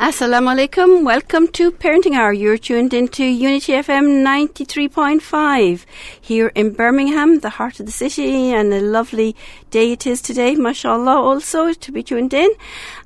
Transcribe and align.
Assalamu 0.00 0.48
alaikum. 0.56 1.04
Welcome 1.04 1.46
to 1.48 1.70
Parenting 1.70 2.14
Hour. 2.14 2.32
You're 2.32 2.56
tuned 2.56 2.94
into 2.94 3.22
Unity 3.22 3.74
FM 3.74 4.24
93.5 4.24 5.84
here 6.18 6.50
in 6.54 6.72
Birmingham, 6.72 7.40
the 7.40 7.50
heart 7.50 7.78
of 7.80 7.84
the 7.84 7.92
city, 7.92 8.50
and 8.50 8.72
a 8.72 8.80
lovely 8.80 9.36
day 9.68 9.92
it 9.92 10.06
is 10.06 10.22
today, 10.22 10.54
mashallah, 10.54 11.20
also 11.20 11.74
to 11.74 11.92
be 11.92 12.02
tuned 12.02 12.32
in. 12.32 12.48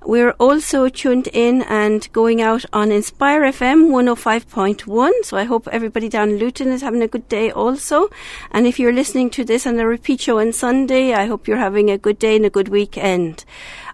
We're 0.07 0.37
also 0.38 0.88
tuned 0.88 1.27
in 1.33 1.62
and 1.62 2.09
going 2.12 2.41
out 2.41 2.65
on 2.72 2.93
Inspire 2.93 3.40
FM 3.40 3.90
105.1. 3.90 5.24
So 5.24 5.37
I 5.37 5.42
hope 5.42 5.67
everybody 5.72 6.08
down 6.08 6.31
in 6.31 6.38
Luton 6.38 6.69
is 6.69 6.83
having 6.83 7.03
a 7.03 7.08
good 7.08 7.29
day 7.29 7.51
also. 7.51 8.08
And 8.53 8.69
if 8.69 8.79
you're 8.79 8.92
listening 8.92 9.31
to 9.31 9.45
this 9.45 9.67
on 9.67 9.81
a 9.81 9.87
repeat 9.88 10.21
show 10.21 10.38
on 10.38 10.53
Sunday, 10.53 11.13
I 11.13 11.26
hope 11.26 11.49
you're 11.49 11.56
having 11.56 11.90
a 11.90 11.99
good 11.99 12.21
day 12.21 12.37
and 12.37 12.47
a 12.47 12.51
good 12.51 12.69
weekend. 12.69 13.45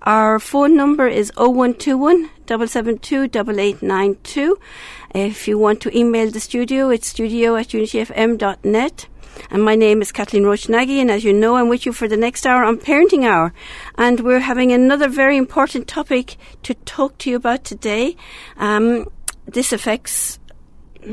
Our 0.03 0.39
phone 0.39 0.77
number 0.77 1.07
is 1.07 1.31
0121 1.37 2.31
772 2.47 3.25
8892. 3.25 4.59
If 5.15 5.47
you 5.47 5.59
want 5.59 5.83
to 5.83 5.97
email 5.97 6.31
the 6.31 6.41
studio, 6.41 6.89
it's 6.89 7.07
studio 7.07 7.57
at 7.57 7.69
unityfm.net. 7.69 9.07
And 9.51 9.63
my 9.63 9.75
name 9.75 10.01
is 10.01 10.11
Kathleen 10.11 10.45
Roach 10.45 10.69
and 10.69 11.11
as 11.11 11.23
you 11.23 11.33
know, 11.33 11.57
I'm 11.57 11.69
with 11.69 11.85
you 11.85 11.93
for 11.93 12.09
the 12.09 12.17
next 12.17 12.47
hour 12.47 12.65
on 12.65 12.79
Parenting 12.79 13.25
Hour. 13.25 13.53
And 13.97 14.21
we're 14.21 14.41
having 14.41 14.73
another 14.73 15.09
very 15.09 15.37
important 15.37 15.87
topic 15.87 16.37
to 16.63 16.75
talk 16.75 17.19
to 17.19 17.31
you 17.31 17.37
about 17.37 17.65
today. 17.65 18.17
Um, 18.57 19.07
this 19.47 19.73
affects 19.73 20.40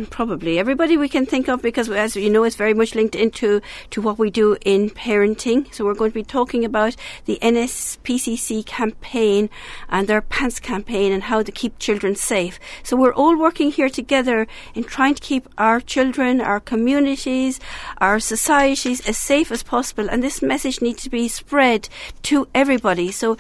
probably 0.10 0.60
everybody 0.60 0.98
we 0.98 1.10
can 1.10 1.26
think 1.26 1.48
of 1.48 1.62
because 1.62 1.90
as 1.90 2.16
you 2.16 2.30
know 2.30 2.44
it's 2.44 2.56
very 2.56 2.74
much 2.74 2.96
linked 2.96 3.16
into 3.16 3.62
to 3.90 4.02
what 4.02 4.18
we 4.18 4.30
do 4.30 4.58
in 4.66 4.90
parenting. 4.90 5.74
So 5.74 5.86
we're 5.86 5.94
going 5.94 6.12
to 6.12 6.16
be 6.16 6.24
talking 6.24 6.66
about 6.66 6.96
the 7.26 7.40
NSPCC 7.42 8.66
campaign 8.66 9.50
and 9.90 10.08
their 10.08 10.22
pants 10.22 10.60
campaign 10.60 11.12
and 11.12 11.24
how 11.24 11.44
to 11.44 11.52
keep 11.52 11.80
children 11.80 12.16
safe. 12.16 12.60
So 12.84 12.96
we're 12.96 13.14
all 13.14 13.38
working 13.38 13.72
here 13.72 13.90
together 13.90 14.48
in 14.76 14.84
trying 14.84 15.16
to 15.16 15.22
keep 15.22 15.48
our 15.58 15.80
children 15.80 16.42
our 16.42 16.60
communities 16.60 17.60
our 18.00 18.20
societies 18.20 19.08
as 19.08 19.18
safe 19.18 19.52
as 19.52 19.64
possible. 19.64 20.10
And 20.10 20.24
this 20.24 20.42
message 20.42 20.82
needs 20.82 21.04
to 21.04 21.10
be 21.10 21.28
spread 21.28 21.90
to 22.24 22.48
everybody. 22.54 23.12
So 23.12 23.38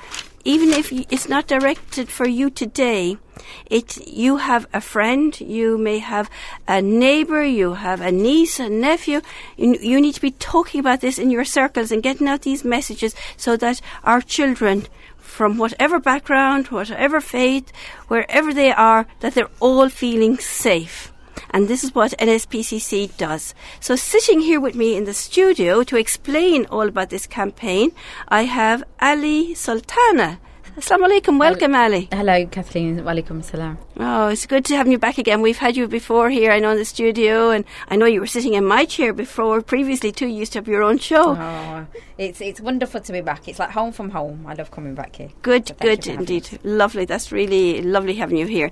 even 0.48 0.70
if 0.70 0.94
it's 1.12 1.28
not 1.28 1.46
directed 1.46 2.08
for 2.08 2.26
you 2.26 2.50
today, 2.50 3.18
it 3.66 3.98
you 4.08 4.38
have 4.38 4.66
a 4.74 4.80
friend, 4.80 5.38
you 5.42 5.78
may 5.78 6.00
have 6.00 6.30
a 6.70 6.82
neighbor, 6.82 7.44
you 7.44 7.74
have 7.74 8.00
a 8.00 8.14
niece, 8.14 8.58
a 8.58 8.70
nephew. 8.70 9.20
You, 9.58 9.78
you 9.82 10.00
need 10.00 10.16
to 10.16 10.22
be 10.22 10.32
talking 10.32 10.80
about 10.80 11.02
this 11.02 11.20
in 11.20 11.32
your 11.32 11.44
circles 11.44 11.92
and 11.92 12.02
getting 12.02 12.30
out 12.30 12.44
these 12.44 12.64
messages 12.64 13.14
so 13.36 13.58
that 13.58 13.82
our 14.06 14.22
children 14.22 14.88
from 15.18 15.58
whatever 15.58 16.00
background, 16.00 16.68
whatever 16.68 17.20
faith, 17.20 17.74
wherever 18.08 18.54
they 18.54 18.72
are, 18.72 19.06
that 19.20 19.34
they're 19.36 19.52
all 19.60 19.90
feeling 19.90 20.38
safe. 20.38 21.12
And 21.52 21.68
this 21.68 21.84
is 21.84 21.96
what 21.96 22.18
NSPCC 22.20 23.18
does. 23.18 23.54
So 23.80 23.96
sitting 23.96 24.42
here 24.42 24.60
with 24.60 24.76
me 24.76 24.96
in 24.96 25.06
the 25.06 25.14
studio 25.14 25.84
to 25.84 25.98
explain 25.98 26.66
all 26.68 26.88
about 26.88 27.10
this 27.10 27.28
campaign, 27.28 27.92
I 28.28 28.44
have 28.44 28.84
Ali 29.02 29.54
Sultana. 29.54 30.40
Assalamu 30.78 31.06
alaikum. 31.06 31.40
Welcome, 31.40 31.74
Ali. 31.74 32.08
Hello, 32.12 32.46
Kathleen. 32.46 33.00
Walaikum 33.00 33.44
salam. 33.44 33.80
Oh, 34.00 34.28
it's 34.28 34.46
good 34.46 34.64
to 34.66 34.76
have 34.76 34.88
you 34.88 35.00
back 35.00 35.18
again. 35.18 35.42
We've 35.42 35.58
had 35.58 35.76
you 35.76 35.88
before 35.88 36.30
here, 36.30 36.52
I 36.52 36.60
know, 36.60 36.70
in 36.70 36.78
the 36.78 36.86
studio, 36.86 37.50
and 37.50 37.66
I 37.90 37.96
know 37.96 38.06
you 38.06 38.20
were 38.20 38.28
sitting 38.28 38.54
in 38.54 38.64
my 38.64 38.86
chair 38.86 39.12
before. 39.12 39.64
Previously, 39.64 40.12
too, 40.12 40.28
you 40.28 40.36
used 40.36 40.54
to 40.54 40.60
have 40.60 40.68
your 40.68 40.84
own 40.84 41.00
show. 41.00 41.36
Oh, 41.36 41.88
it's 42.20 42.42
it's 42.42 42.62
wonderful 42.62 43.02
to 43.02 43.12
be 43.12 43.22
back. 43.22 43.48
It's 43.48 43.58
like 43.58 43.72
home 43.72 43.92
from 43.92 44.12
home. 44.12 44.46
I 44.46 44.54
love 44.54 44.70
coming 44.70 44.94
back 44.94 45.16
here. 45.16 45.30
Good, 45.42 45.72
good 45.82 46.06
indeed. 46.06 46.60
Lovely. 46.64 47.06
That's 47.06 47.32
really 47.32 47.82
lovely 47.82 48.14
having 48.14 48.38
you 48.38 48.46
here. 48.46 48.70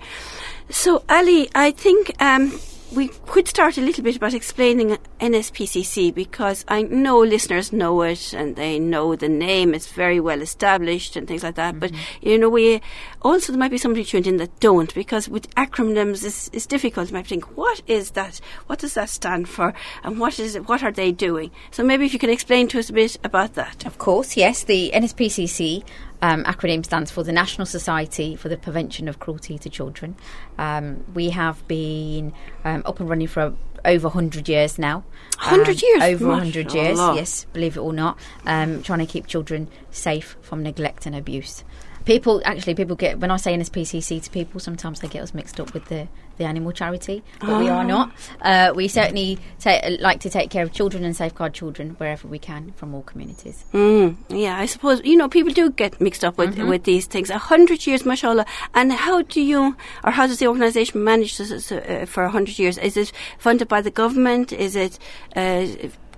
So, 0.69 1.03
Ali, 1.09 1.49
I 1.55 1.71
think 1.71 2.11
um, 2.21 2.51
we 2.95 3.09
could 3.27 3.47
start 3.47 3.77
a 3.77 3.81
little 3.81 4.03
bit 4.03 4.15
about 4.15 4.33
explaining 4.33 4.97
NSPCC 5.19 6.13
because 6.13 6.63
I 6.67 6.83
know 6.83 7.19
listeners 7.19 7.73
know 7.73 8.01
it 8.03 8.33
and 8.33 8.55
they 8.55 8.79
know 8.79 9.15
the 9.15 9.27
name. 9.27 9.73
It's 9.73 9.91
very 9.91 10.19
well 10.19 10.41
established 10.41 11.15
and 11.15 11.27
things 11.27 11.43
like 11.43 11.55
that. 11.55 11.75
Mm-hmm. 11.75 11.79
But 11.79 11.91
you 12.21 12.37
know, 12.37 12.49
we 12.49 12.81
also 13.21 13.51
there 13.51 13.59
might 13.59 13.71
be 13.71 13.77
somebody 13.77 14.05
tuned 14.05 14.27
in 14.27 14.37
that 14.37 14.59
don't 14.59 14.93
because 14.93 15.27
with 15.27 15.53
acronyms 15.55 16.23
it's, 16.23 16.49
it's 16.53 16.65
difficult. 16.65 17.09
You 17.09 17.15
might 17.15 17.27
think, 17.27 17.57
what 17.57 17.81
is 17.85 18.11
that? 18.11 18.39
What 18.67 18.79
does 18.79 18.93
that 18.93 19.09
stand 19.09 19.49
for? 19.49 19.73
And 20.03 20.19
what 20.19 20.39
is 20.39 20.55
it? 20.55 20.69
What 20.69 20.81
are 20.81 20.91
they 20.91 21.11
doing? 21.11 21.51
So 21.71 21.83
maybe 21.83 22.05
if 22.05 22.13
you 22.13 22.19
can 22.19 22.29
explain 22.29 22.67
to 22.69 22.79
us 22.79 22.89
a 22.89 22.93
bit 22.93 23.17
about 23.23 23.55
that. 23.55 23.85
Of 23.85 23.97
course, 23.97 24.37
yes. 24.37 24.63
The 24.63 24.91
NSPCC 24.93 25.83
um, 26.21 26.43
acronym 26.43 26.85
stands 26.85 27.11
for 27.11 27.23
the 27.23 27.31
National 27.31 27.65
Society 27.65 28.35
for 28.35 28.49
the 28.49 28.57
Prevention 28.57 29.07
of 29.07 29.19
Cruelty 29.19 29.57
to 29.59 29.69
Children. 29.69 30.15
Um, 30.57 31.03
we 31.13 31.29
have 31.31 31.67
been 31.67 32.33
um, 32.63 32.83
up 32.85 32.99
and 32.99 33.09
running 33.09 33.27
for 33.27 33.55
over 33.83 34.07
100 34.07 34.49
years 34.49 34.79
now. 34.79 35.03
100 35.37 35.67
um, 35.67 35.75
years? 35.81 36.03
Over 36.03 36.27
100 36.27 36.73
years, 36.73 36.97
yes, 36.97 37.45
believe 37.53 37.77
it 37.77 37.81
or 37.81 37.93
not. 37.93 38.19
Um, 38.45 38.81
trying 38.83 38.99
to 38.99 39.05
keep 39.05 39.27
children 39.27 39.69
safe 39.91 40.35
from 40.41 40.63
neglect 40.63 41.05
and 41.05 41.15
abuse. 41.15 41.63
People 42.05 42.41
actually, 42.45 42.75
people 42.75 42.95
get 42.95 43.19
when 43.19 43.31
I 43.31 43.37
say 43.37 43.55
NSPCC 43.57 44.23
to 44.23 44.29
people, 44.29 44.59
sometimes 44.59 44.99
they 44.99 45.07
get 45.07 45.23
us 45.23 45.33
mixed 45.33 45.59
up 45.59 45.73
with 45.73 45.85
the 45.85 46.07
the 46.37 46.43
animal 46.43 46.71
charity, 46.71 47.23
but 47.39 47.49
oh. 47.49 47.59
we 47.59 47.69
are 47.69 47.83
ah. 47.83 47.87
not. 47.87 48.11
Uh, 48.41 48.73
we 48.75 48.87
certainly 48.87 49.39
ta- 49.59 49.79
like 49.99 50.19
to 50.21 50.29
take 50.29 50.49
care 50.49 50.63
of 50.63 50.71
children 50.71 51.03
and 51.03 51.15
safeguard 51.15 51.53
children 51.53 51.91
wherever 51.91 52.27
we 52.27 52.39
can 52.39 52.73
from 52.73 52.93
all 52.93 53.03
communities. 53.03 53.65
Mm, 53.73 54.17
yeah, 54.29 54.57
I 54.57 54.65
suppose 54.65 55.01
you 55.03 55.15
know 55.15 55.29
people 55.29 55.53
do 55.53 55.71
get 55.71 55.99
mixed 56.01 56.23
up 56.23 56.37
with 56.37 56.55
mm-hmm. 56.55 56.69
with 56.69 56.83
these 56.83 57.05
things. 57.05 57.29
A 57.29 57.37
hundred 57.37 57.87
years, 57.87 58.05
mashallah. 58.05 58.45
And 58.73 58.91
how 58.91 59.21
do 59.21 59.41
you, 59.41 59.75
or 60.03 60.11
how 60.11 60.27
does 60.27 60.39
the 60.39 60.47
organisation 60.47 61.03
manage 61.03 61.37
this 61.37 61.71
uh, 61.71 62.05
for 62.07 62.23
a 62.23 62.29
hundred 62.29 62.59
years? 62.59 62.77
Is 62.77 62.97
it 62.97 63.11
funded 63.39 63.67
by 63.67 63.81
the 63.81 63.91
government? 63.91 64.51
Is 64.51 64.75
it 64.75 64.99
uh, 65.35 65.67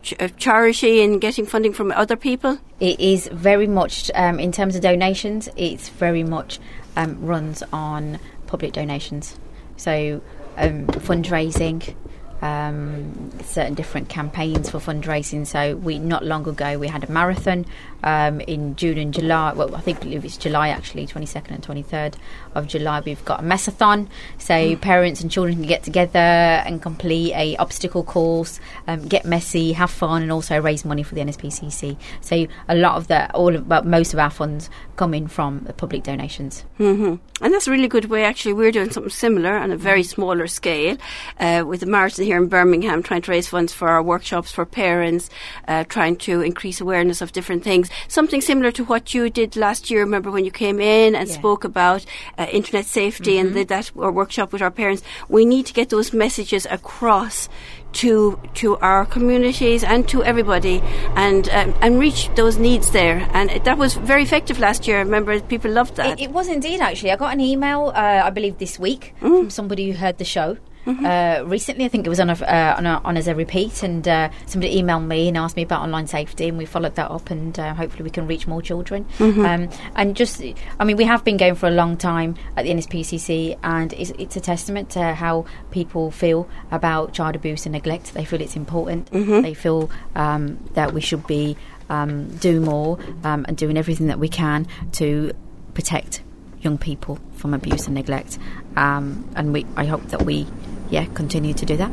charity 0.02 1.02
and 1.04 1.20
getting 1.20 1.46
funding 1.46 1.74
from 1.74 1.92
other 1.92 2.16
people? 2.16 2.60
It 2.80 3.00
is 3.00 3.28
very 3.32 3.68
much, 3.68 4.12
um, 4.16 4.40
in 4.40 4.52
terms 4.52 4.76
of 4.76 4.82
donations, 4.82 5.50
it's 5.56 5.90
very 5.90 6.24
much 6.24 6.60
um, 6.96 7.20
runs 7.26 7.64
on 7.74 8.20
public 8.48 8.74
donations. 8.74 9.38
So 9.78 10.22
um, 10.58 10.88
fundraising, 10.88 11.96
um, 12.42 13.32
certain 13.44 13.74
different 13.74 14.10
campaigns 14.10 14.70
for 14.70 14.80
fundraising. 14.80 15.46
So 15.46 15.76
we 15.76 16.00
not 16.00 16.26
long 16.26 16.48
ago 16.48 16.78
we 16.78 16.88
had 16.88 17.04
a 17.04 17.12
marathon 17.12 17.66
um, 18.04 18.42
in 18.42 18.76
June 18.76 18.98
and 18.98 19.14
July. 19.14 19.54
Well, 19.54 19.76
I 19.76 19.82
think 19.82 20.06
it's 20.06 20.38
July 20.38 20.70
actually, 20.70 21.08
22nd 21.08 21.52
and 21.52 21.64
23rd 21.64 22.16
of 22.56 22.68
July. 22.68 23.02
We've 23.02 23.24
got 23.26 23.40
a 23.40 23.44
messathon, 23.44 24.08
so 24.38 24.54
mm. 24.54 24.82
parents 24.82 25.22
and 25.22 25.32
children 25.32 25.56
can 25.56 25.66
get 25.68 25.84
together 25.84 26.20
and 26.20 26.82
complete 26.82 27.34
a 27.34 27.56
obstacle 27.58 28.04
course, 28.04 28.60
um, 28.88 29.08
get 29.08 29.26
messy, 29.26 29.74
have 29.74 29.92
fun, 29.92 30.22
and 30.22 30.32
also 30.32 30.60
raise 30.62 30.86
money 30.86 31.04
for 31.04 31.16
the 31.16 31.22
NSPCC. 31.22 31.98
So 32.22 32.48
a 32.68 32.76
lot 32.76 32.96
of 32.96 33.08
the, 33.08 33.32
all 33.34 33.56
of, 33.56 33.68
well, 33.68 33.84
most 33.84 34.14
of 34.14 34.20
our 34.20 34.30
funds 34.30 34.70
come 34.96 35.14
in 35.14 35.28
from 35.28 35.66
public 35.78 36.04
donations. 36.04 36.66
Mm-hmm. 36.80 37.16
And 37.44 37.54
that's 37.54 37.68
a 37.68 37.72
really 37.72 37.88
good 37.88 38.06
way. 38.06 38.24
Actually, 38.24 38.54
we're 38.54 38.72
doing 38.72 38.90
something 38.90 39.12
similar 39.12 39.58
on 39.58 39.72
a 39.72 39.78
very 39.78 40.04
smaller 40.04 40.48
scale 40.48 40.98
uh, 41.40 41.64
with 41.66 41.82
the 41.82 41.86
marathon 41.86 42.26
here 42.28 42.38
in 42.38 42.48
Birmingham, 42.48 43.02
trying 43.02 43.22
to 43.24 43.32
raise 43.32 43.48
funds 43.48 43.74
for 43.74 43.88
our 43.88 44.04
workshops 44.04 44.52
for 44.52 44.66
parents, 44.66 45.30
uh, 45.68 45.86
trying 45.86 46.18
to 46.18 46.42
increase 46.42 46.82
awareness 46.82 47.22
of 47.22 47.32
different 47.32 47.64
things. 47.64 47.90
Something 48.08 48.42
similar 48.42 48.72
to 48.74 48.84
what 48.84 49.14
you 49.14 49.30
did 49.30 49.56
last 49.56 49.90
year. 49.90 50.02
Remember 50.02 50.30
when 50.30 50.46
you 50.46 50.52
came 50.52 50.80
in 50.80 51.16
and 51.16 51.28
yeah. 51.28 51.34
spoke 51.34 51.64
about 51.64 52.06
uh, 52.38 52.46
internet 52.52 52.86
safety 52.86 53.36
mm-hmm. 53.36 53.48
and 53.48 53.56
did 53.56 53.70
that 53.70 53.96
workshop 53.96 54.52
with 54.52 54.62
our 54.62 54.72
parents? 54.72 55.02
We 55.30 55.46
need 55.46 55.66
to 55.68 55.74
get 55.74 55.90
those 55.90 56.14
messages 56.14 56.68
across 56.70 57.50
to 57.94 58.38
to 58.54 58.78
our 58.78 59.06
communities 59.06 59.84
and 59.84 60.08
to 60.10 60.24
everybody 60.24 60.82
and 61.16 61.50
um, 61.50 61.74
and 61.82 62.00
reach 62.00 62.30
those 62.36 62.58
needs 62.58 62.92
there 62.92 63.28
and 63.34 63.50
that 63.64 63.78
was 63.78 63.96
very 63.96 64.24
effective 64.24 64.60
last 64.60 64.88
year 64.88 64.98
I 64.98 65.02
remember 65.02 65.40
people 65.40 65.72
loved 65.72 65.96
that 65.96 66.20
it, 66.20 66.26
it 66.26 66.32
was 66.32 66.50
indeed 66.50 66.82
actually 66.82 67.12
I 67.12 67.16
got 67.16 67.34
an 67.34 67.40
email 67.40 67.94
uh, 67.96 68.22
I 68.28 68.30
believe 68.30 68.58
this 68.58 68.78
week 68.78 69.16
mm. 69.22 69.40
from 69.40 69.50
somebody 69.50 69.90
who 69.90 69.98
heard 69.98 70.18
the 70.18 70.26
show 70.26 70.58
Mm-hmm. 70.88 71.06
Uh, 71.06 71.48
recently, 71.50 71.84
I 71.84 71.90
think 71.90 72.06
it 72.06 72.10
was 72.10 72.20
on 72.22 72.30
a, 72.30 72.34
uh, 72.34 72.76
on, 72.78 72.86
a, 72.86 73.02
on 73.04 73.18
as 73.18 73.28
a 73.28 73.36
repeat, 73.36 73.84
and 73.84 74.08
uh, 74.08 74.30
somebody 74.46 74.82
emailed 74.82 75.06
me 75.06 75.28
and 75.28 75.38
asked 75.38 75.58
me 75.58 75.64
about 75.64 75.82
online 75.82 76.08
safety, 76.08 76.48
and 76.48 76.58
we 76.58 76.66
followed 76.66 76.96
that 76.96 77.12
up, 77.12 77.30
and 77.30 77.60
uh, 77.60 77.74
hopefully 77.74 78.04
we 78.04 78.10
can 78.10 78.26
reach 78.26 78.48
more 78.48 78.62
children. 78.62 79.06
Mm-hmm. 79.18 79.46
Um, 79.46 79.70
and 79.96 80.16
just, 80.16 80.42
I 80.80 80.86
mean, 80.86 80.96
we 80.96 81.04
have 81.04 81.26
been 81.26 81.36
going 81.36 81.56
for 81.56 81.68
a 81.68 81.72
long 81.72 81.98
time 81.98 82.36
at 82.56 82.64
the 82.64 82.72
NSPCC, 82.72 83.60
and 83.64 83.92
it's, 83.94 84.12
it's 84.12 84.38
a 84.38 84.42
testament 84.42 84.90
to 84.92 85.14
how 85.14 85.46
people 85.72 86.10
feel 86.10 86.48
about 86.72 87.14
child 87.14 87.36
abuse 87.36 87.66
and 87.66 87.74
neglect. 87.74 88.14
They 88.14 88.24
feel 88.24 88.42
it's 88.42 88.56
important. 88.56 89.12
Mm-hmm. 89.12 89.42
They 89.42 89.54
feel 89.54 89.92
um, 90.16 90.58
that 90.74 90.94
we 90.94 91.02
should 91.02 91.28
be 91.28 91.58
um, 91.90 92.30
doing 92.38 92.64
more 92.64 92.98
um, 93.26 93.46
and 93.48 93.58
doing 93.58 93.78
everything 93.78 94.08
that 94.08 94.20
we 94.20 94.30
can 94.30 94.68
to 94.94 95.34
protect 95.74 96.22
young 96.62 96.78
people 96.78 97.20
from 97.34 97.54
abuse 97.54 97.86
and 97.88 97.96
neglect. 97.96 98.38
Um, 98.76 99.30
and 99.36 99.54
we, 99.54 99.66
I 99.76 99.86
hope 99.86 100.04
that 100.08 100.24
we 100.24 100.48
yeah, 100.90 101.06
continue 101.14 101.54
to 101.54 101.66
do 101.66 101.78
that? 101.78 101.92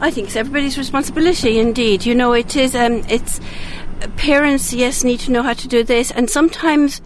I 0.00 0.10
think 0.10 0.28
it's 0.28 0.36
everybody's 0.36 0.78
responsibility. 0.78 1.58
Indeed, 1.58 2.04
you 2.04 2.14
know, 2.14 2.32
it 2.32 2.56
is. 2.56 2.74
Um, 2.74 3.04
it's 3.08 3.40
parents. 4.16 4.72
Yes, 4.72 5.04
need 5.04 5.20
to 5.20 5.32
know 5.32 5.42
how 5.42 5.54
to 5.54 5.68
do 5.68 5.82
this, 5.84 6.10
and 6.10 6.28
sometimes. 6.28 7.00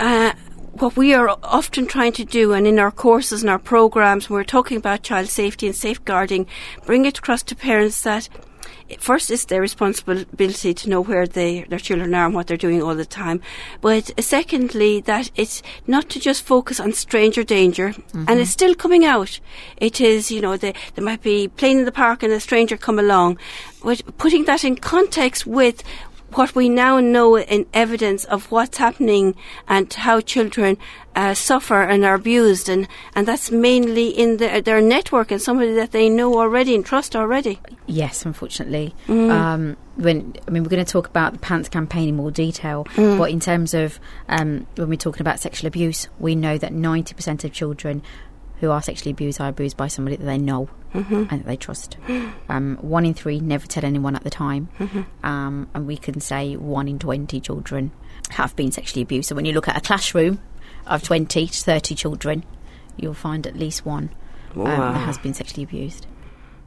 Uh, 0.00 0.32
what 0.84 0.98
we 0.98 1.14
are 1.14 1.30
often 1.42 1.86
trying 1.86 2.12
to 2.12 2.26
do, 2.26 2.52
and 2.52 2.66
in 2.66 2.78
our 2.78 2.90
courses 2.90 3.40
and 3.40 3.48
our 3.48 3.58
programs, 3.58 4.28
when 4.28 4.36
we're 4.36 4.44
talking 4.44 4.76
about 4.76 5.02
child 5.02 5.28
safety 5.28 5.66
and 5.66 5.74
safeguarding, 5.74 6.46
bring 6.84 7.06
it 7.06 7.16
across 7.16 7.42
to 7.42 7.56
parents 7.56 8.02
that 8.02 8.28
first 8.98 9.30
it's 9.30 9.46
their 9.46 9.62
responsibility 9.62 10.74
to 10.74 10.90
know 10.90 11.00
where 11.00 11.26
they, 11.26 11.62
their 11.70 11.78
children 11.78 12.14
are 12.14 12.26
and 12.26 12.34
what 12.34 12.46
they're 12.46 12.58
doing 12.58 12.82
all 12.82 12.94
the 12.94 13.06
time. 13.06 13.40
But 13.80 14.12
secondly, 14.22 15.00
that 15.00 15.30
it's 15.36 15.62
not 15.86 16.10
to 16.10 16.20
just 16.20 16.44
focus 16.44 16.78
on 16.80 16.92
stranger 16.92 17.44
danger, 17.44 17.88
mm-hmm. 17.88 18.26
and 18.28 18.38
it's 18.38 18.50
still 18.50 18.74
coming 18.74 19.06
out. 19.06 19.40
It 19.78 20.02
is, 20.02 20.30
you 20.30 20.42
know, 20.42 20.58
they, 20.58 20.74
they 20.96 21.02
might 21.02 21.22
be 21.22 21.48
playing 21.48 21.78
in 21.78 21.84
the 21.86 21.92
park 21.92 22.22
and 22.22 22.30
a 22.30 22.40
stranger 22.40 22.76
come 22.76 22.98
along. 22.98 23.38
But 23.82 24.02
putting 24.18 24.44
that 24.44 24.64
in 24.64 24.76
context 24.76 25.46
with 25.46 25.82
what 26.36 26.54
we 26.54 26.68
now 26.68 27.00
know 27.00 27.38
in 27.38 27.66
evidence 27.72 28.24
of 28.24 28.50
what's 28.50 28.78
happening 28.78 29.34
and 29.68 29.92
how 29.92 30.20
children 30.20 30.76
uh, 31.14 31.34
suffer 31.34 31.82
and 31.82 32.04
are 32.04 32.14
abused, 32.14 32.68
and, 32.68 32.88
and 33.14 33.26
that's 33.26 33.50
mainly 33.50 34.08
in 34.08 34.38
the, 34.38 34.60
their 34.64 34.80
network 34.80 35.30
and 35.30 35.40
somebody 35.40 35.72
that 35.74 35.92
they 35.92 36.08
know 36.08 36.38
already 36.38 36.74
and 36.74 36.84
trust 36.84 37.14
already. 37.14 37.60
Yes, 37.86 38.24
unfortunately. 38.24 38.94
Mm. 39.06 39.30
Um, 39.30 39.76
when 39.96 40.34
I 40.46 40.50
mean, 40.50 40.64
we're 40.64 40.70
going 40.70 40.84
to 40.84 40.90
talk 40.90 41.06
about 41.06 41.32
the 41.32 41.38
Pants 41.38 41.68
campaign 41.68 42.08
in 42.08 42.16
more 42.16 42.32
detail, 42.32 42.84
mm. 42.96 43.16
but 43.16 43.30
in 43.30 43.38
terms 43.38 43.74
of 43.74 44.00
um, 44.28 44.66
when 44.74 44.88
we're 44.88 44.96
talking 44.96 45.20
about 45.20 45.38
sexual 45.38 45.68
abuse, 45.68 46.08
we 46.18 46.34
know 46.34 46.58
that 46.58 46.72
90% 46.72 47.44
of 47.44 47.52
children 47.52 48.02
who 48.60 48.70
are 48.70 48.82
sexually 48.82 49.10
abused 49.10 49.40
are 49.40 49.48
abused 49.48 49.76
by 49.76 49.88
somebody 49.88 50.16
that 50.16 50.24
they 50.24 50.38
know 50.38 50.68
mm-hmm. 50.94 51.24
and 51.30 51.40
that 51.40 51.46
they 51.46 51.56
trust. 51.56 51.96
Um, 52.48 52.76
one 52.80 53.04
in 53.04 53.14
three 53.14 53.40
never 53.40 53.66
tell 53.66 53.84
anyone 53.84 54.14
at 54.14 54.22
the 54.22 54.30
time, 54.30 54.68
mm-hmm. 54.78 55.26
um, 55.26 55.68
and 55.74 55.86
we 55.86 55.96
can 55.96 56.20
say 56.20 56.56
one 56.56 56.88
in 56.88 56.98
20 56.98 57.40
children 57.40 57.90
have 58.30 58.54
been 58.54 58.70
sexually 58.70 59.02
abused. 59.02 59.28
So 59.28 59.34
when 59.34 59.44
you 59.44 59.52
look 59.52 59.68
at 59.68 59.76
a 59.76 59.80
classroom 59.80 60.40
of 60.86 61.02
20 61.02 61.46
to 61.46 61.60
30 61.60 61.94
children, 61.94 62.44
you'll 62.96 63.14
find 63.14 63.46
at 63.46 63.56
least 63.56 63.84
one 63.84 64.10
um, 64.54 64.64
wow. 64.64 64.92
that 64.92 64.98
has 64.98 65.18
been 65.18 65.34
sexually 65.34 65.64
abused. 65.64 66.06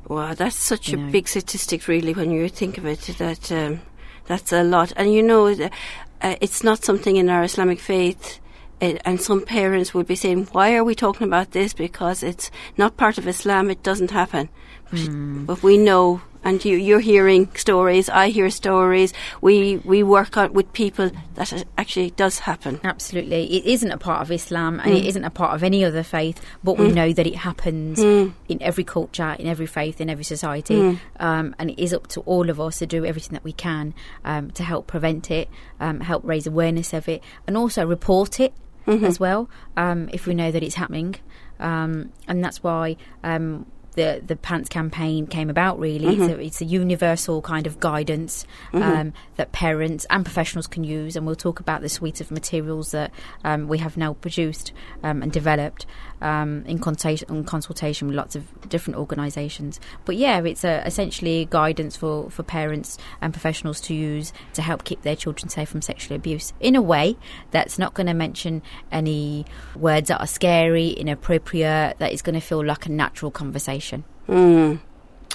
Wow, 0.08 0.34
that's 0.34 0.56
such 0.56 0.90
you 0.90 0.98
a 0.98 1.02
know. 1.02 1.12
big 1.12 1.28
statistic, 1.28 1.88
really, 1.88 2.14
when 2.14 2.32
you 2.32 2.48
think 2.50 2.78
of 2.78 2.86
it. 2.86 3.02
That 3.18 3.52
um, 3.52 3.82
that's 4.26 4.52
a 4.52 4.64
lot, 4.64 4.94
and 4.96 5.14
you 5.14 5.22
know, 5.22 5.48
uh, 5.48 6.36
it's 6.42 6.64
not 6.64 6.84
something 6.84 7.18
in 7.18 7.30
our 7.30 7.44
Islamic 7.44 7.80
faith 7.80 8.40
it, 8.80 9.02
and 9.06 9.20
some 9.20 9.42
parents 9.46 9.94
would 9.94 10.08
be 10.08 10.16
saying, 10.16 10.48
"Why 10.52 10.76
are 10.76 10.84
we 10.84 10.96
talking 10.96 11.28
about 11.28 11.52
this? 11.52 11.74
Because 11.74 12.24
it's 12.24 12.52
not 12.78 12.98
part 12.98 13.18
of 13.18 13.28
Islam. 13.28 13.70
It 13.70 13.84
doesn't 13.84 14.12
happen." 14.12 14.50
But, 14.90 15.00
mm. 15.00 15.46
but 15.46 15.64
we 15.64 15.78
know, 15.78 16.22
and 16.44 16.64
you, 16.64 16.78
you're 16.78 17.02
hearing 17.02 17.50
stories. 17.56 18.08
I 18.08 18.30
hear 18.30 18.50
stories. 18.50 19.14
We 19.42 19.78
we 19.78 20.02
work 20.02 20.38
out 20.38 20.54
with 20.54 20.72
people 20.72 21.12
that 21.36 21.52
it 21.52 21.68
actually 21.78 22.12
does 22.12 22.40
happen. 22.40 22.80
Absolutely, 22.84 23.58
it 23.58 23.66
isn't 23.66 23.92
a 23.92 23.98
part 23.98 24.22
of 24.22 24.32
Islam, 24.32 24.80
and 24.80 24.94
mm. 24.94 24.98
it 24.98 25.06
isn't 25.08 25.26
a 25.26 25.30
part 25.30 25.56
of 25.56 25.64
any 25.64 25.84
other 25.84 26.04
faith. 26.04 26.40
But 26.64 26.78
we 26.78 26.88
mm. 26.88 26.94
know 26.94 27.12
that 27.14 27.28
it 27.28 27.36
happens 27.36 28.00
mm. 28.00 28.32
in 28.48 28.62
every 28.62 28.86
culture, 28.86 29.36
in 29.40 29.48
every 29.48 29.66
faith, 29.66 30.00
in 30.00 30.10
every 30.10 30.24
society, 30.24 30.76
mm. 30.76 31.00
um, 31.20 31.54
and 31.60 31.72
it 31.72 31.80
is 31.80 31.94
up 31.94 32.08
to 32.10 32.22
all 32.22 32.50
of 32.50 32.62
us 32.62 32.80
to 32.80 32.86
do 32.86 33.06
everything 33.06 33.34
that 33.34 33.44
we 33.44 33.54
can 33.54 33.94
um, 34.24 34.52
to 34.52 34.64
help 34.64 34.88
prevent 34.88 35.30
it, 35.32 35.50
um, 35.80 36.00
help 36.00 36.24
raise 36.24 36.48
awareness 36.48 36.94
of 36.94 37.10
it, 37.10 37.22
and 37.46 37.58
also 37.58 37.86
report 37.86 38.40
it 38.40 38.54
mm-hmm. 38.88 39.06
as 39.06 39.20
well 39.20 39.50
um, 39.76 40.10
if 40.12 40.26
we 40.26 40.34
know 40.34 40.52
that 40.52 40.64
it's 40.64 40.76
happening. 40.76 41.16
Um, 41.60 42.12
and 42.28 42.44
that's 42.44 42.64
why 42.64 42.98
um, 43.24 43.66
the 43.98 44.22
the 44.26 44.38
pants 44.38 44.70
campaign 44.70 45.28
came 45.28 45.50
about. 45.50 45.78
Really, 45.80 46.06
mm-hmm. 46.06 46.22
it's, 46.24 46.32
a, 46.32 46.40
it's, 46.40 46.62
a, 46.62 46.66
universal 46.66 47.42
kind 47.42 47.68
of 47.68 47.80
guidance 47.80 48.46
mm-hmm. 48.72 48.82
um, 48.82 49.14
that 49.36 49.52
parents 49.52 50.06
and 50.10 50.24
professionals 50.24 50.68
can 50.68 50.84
use, 50.86 51.18
and 51.18 51.26
we'll 51.26 51.36
talk 51.36 51.60
about 51.60 51.82
the 51.82 51.90
suite 51.90 52.22
of 52.22 52.32
materials 52.32 52.92
that 52.92 53.12
um, 53.44 53.68
we 53.68 53.80
have 53.80 53.98
now 53.98 54.14
produced 54.14 54.72
um, 55.04 55.22
and 55.22 55.32
developed 55.32 55.86
um, 56.22 56.64
in, 56.66 56.80
consultation, 56.80 57.28
in 57.36 57.44
consultation 57.44 58.08
with 58.08 58.16
lots 58.16 58.36
of 58.36 58.70
different 58.70 58.98
organisations. 58.98 59.80
But 60.06 60.16
yeah, 60.16 60.40
it's 60.44 60.64
a, 60.64 60.86
essentially 60.86 61.48
guidance 61.50 61.96
for, 61.96 62.30
for 62.30 62.44
parents 62.44 62.98
and 63.22 63.34
professionals 63.34 63.82
to 63.82 63.94
use 63.94 64.32
to 64.54 64.62
help 64.62 64.84
keep 64.84 65.02
their 65.02 65.16
children 65.16 65.50
safe 65.50 65.70
from 65.70 65.82
sexual 65.82 66.16
abuse 66.16 66.54
in 66.60 66.76
a 66.76 66.82
way 66.82 67.18
that's 67.52 67.80
not 67.80 67.94
going 67.94 68.08
to 68.08 68.14
mention 68.14 68.62
any 68.92 69.46
words 69.76 70.10
that 70.10 70.20
are 70.20 70.28
scary, 70.28 70.90
inappropriate, 70.90 71.98
that 71.98 72.14
is 72.14 72.22
going 72.22 72.36
to 72.36 72.42
feel 72.42 72.64
like 72.64 72.86
a 72.86 72.92
natural 72.92 73.32
conversation. 73.32 73.87
Mm. 74.28 74.80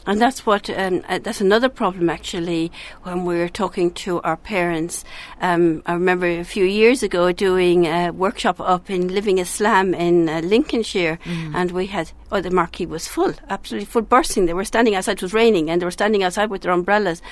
And 0.04 0.20
that's 0.20 0.44
what 0.44 0.68
um, 0.70 1.02
uh, 1.08 1.20
that's 1.20 1.40
another 1.40 1.68
problem 1.68 2.10
actually 2.10 2.72
when 3.04 3.24
we're 3.24 3.48
talking 3.48 3.92
to 3.92 4.20
our 4.22 4.36
parents. 4.36 5.04
Um, 5.40 5.82
I 5.86 5.92
remember 5.92 6.26
a 6.26 6.44
few 6.44 6.64
years 6.64 7.04
ago 7.04 7.30
doing 7.30 7.86
a 7.86 8.10
workshop 8.10 8.60
up 8.60 8.90
in 8.90 9.08
Living 9.08 9.38
Islam 9.38 9.94
in 9.94 10.28
uh, 10.28 10.40
Lincolnshire, 10.40 11.20
mm. 11.24 11.52
and 11.54 11.70
we 11.70 11.86
had 11.86 12.10
oh 12.32 12.40
the 12.40 12.50
marquee 12.50 12.86
was 12.86 13.06
full, 13.06 13.32
absolutely 13.48 13.86
full, 13.86 14.02
bursting. 14.02 14.46
They 14.46 14.54
were 14.54 14.64
standing 14.64 14.96
outside. 14.96 15.18
It 15.18 15.22
was 15.22 15.34
raining, 15.34 15.70
and 15.70 15.80
they 15.80 15.86
were 15.86 15.92
standing 15.92 16.24
outside 16.24 16.50
with 16.50 16.62
their 16.62 16.72
umbrellas, 16.72 17.22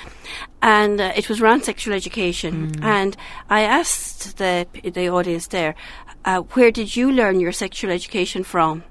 and 0.61 1.01
uh, 1.01 1.11
it 1.13 1.27
was 1.27 1.41
around 1.41 1.65
sexual 1.65 1.93
education. 1.93 2.71
Mm. 2.71 2.83
And 2.83 3.17
I 3.49 3.63
asked 3.63 4.37
the 4.37 4.65
the 4.81 5.09
audience 5.09 5.47
there, 5.47 5.75
uh, 6.23 6.39
"Where 6.53 6.71
did 6.71 6.95
you 6.95 7.11
learn 7.11 7.41
your 7.41 7.51
sexual 7.51 7.91
education 7.91 8.45
from?" 8.45 8.85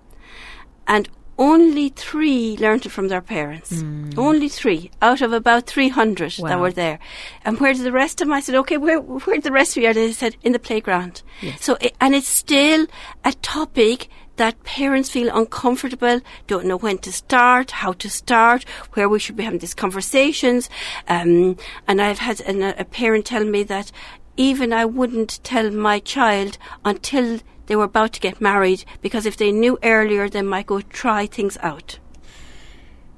And 0.86 1.08
only 1.40 1.88
three 1.88 2.58
learned 2.58 2.84
it 2.84 2.90
from 2.90 3.08
their 3.08 3.22
parents. 3.22 3.72
Mm. 3.72 4.16
Only 4.18 4.48
three 4.48 4.90
out 5.00 5.22
of 5.22 5.32
about 5.32 5.66
300 5.66 6.36
wow. 6.38 6.48
that 6.48 6.60
were 6.60 6.70
there. 6.70 6.98
And 7.46 7.58
where 7.58 7.72
did 7.72 7.82
the 7.82 7.92
rest 7.92 8.20
of 8.20 8.28
them? 8.28 8.34
I 8.34 8.40
said, 8.40 8.54
okay, 8.56 8.76
where, 8.76 9.00
where 9.00 9.36
did 9.36 9.44
the 9.44 9.50
rest 9.50 9.76
of 9.76 9.82
you? 9.82 9.88
are?" 9.88 9.94
They 9.94 10.12
said, 10.12 10.36
in 10.42 10.52
the 10.52 10.58
playground. 10.58 11.22
Yes. 11.40 11.64
So, 11.64 11.78
it, 11.80 11.96
and 11.98 12.14
it's 12.14 12.28
still 12.28 12.86
a 13.24 13.32
topic 13.32 14.08
that 14.36 14.62
parents 14.64 15.10
feel 15.10 15.34
uncomfortable, 15.34 16.20
don't 16.46 16.66
know 16.66 16.76
when 16.76 16.98
to 16.98 17.12
start, 17.12 17.70
how 17.70 17.92
to 17.94 18.08
start, 18.08 18.64
where 18.92 19.08
we 19.08 19.18
should 19.18 19.36
be 19.36 19.44
having 19.44 19.58
these 19.60 19.74
conversations. 19.74 20.68
Um, 21.08 21.56
and 21.88 22.02
I've 22.02 22.18
had 22.18 22.42
an, 22.42 22.62
a 22.62 22.84
parent 22.84 23.24
tell 23.26 23.44
me 23.44 23.62
that 23.64 23.90
even 24.36 24.72
I 24.72 24.84
wouldn't 24.84 25.42
tell 25.42 25.70
my 25.70 25.98
child 26.00 26.58
until 26.84 27.40
they 27.70 27.76
were 27.76 27.84
about 27.84 28.12
to 28.12 28.20
get 28.20 28.40
married 28.40 28.84
because 29.00 29.26
if 29.26 29.36
they 29.36 29.52
knew 29.52 29.78
earlier, 29.84 30.28
they 30.28 30.42
might 30.42 30.66
go 30.66 30.80
try 30.80 31.24
things 31.24 31.56
out. 31.60 32.00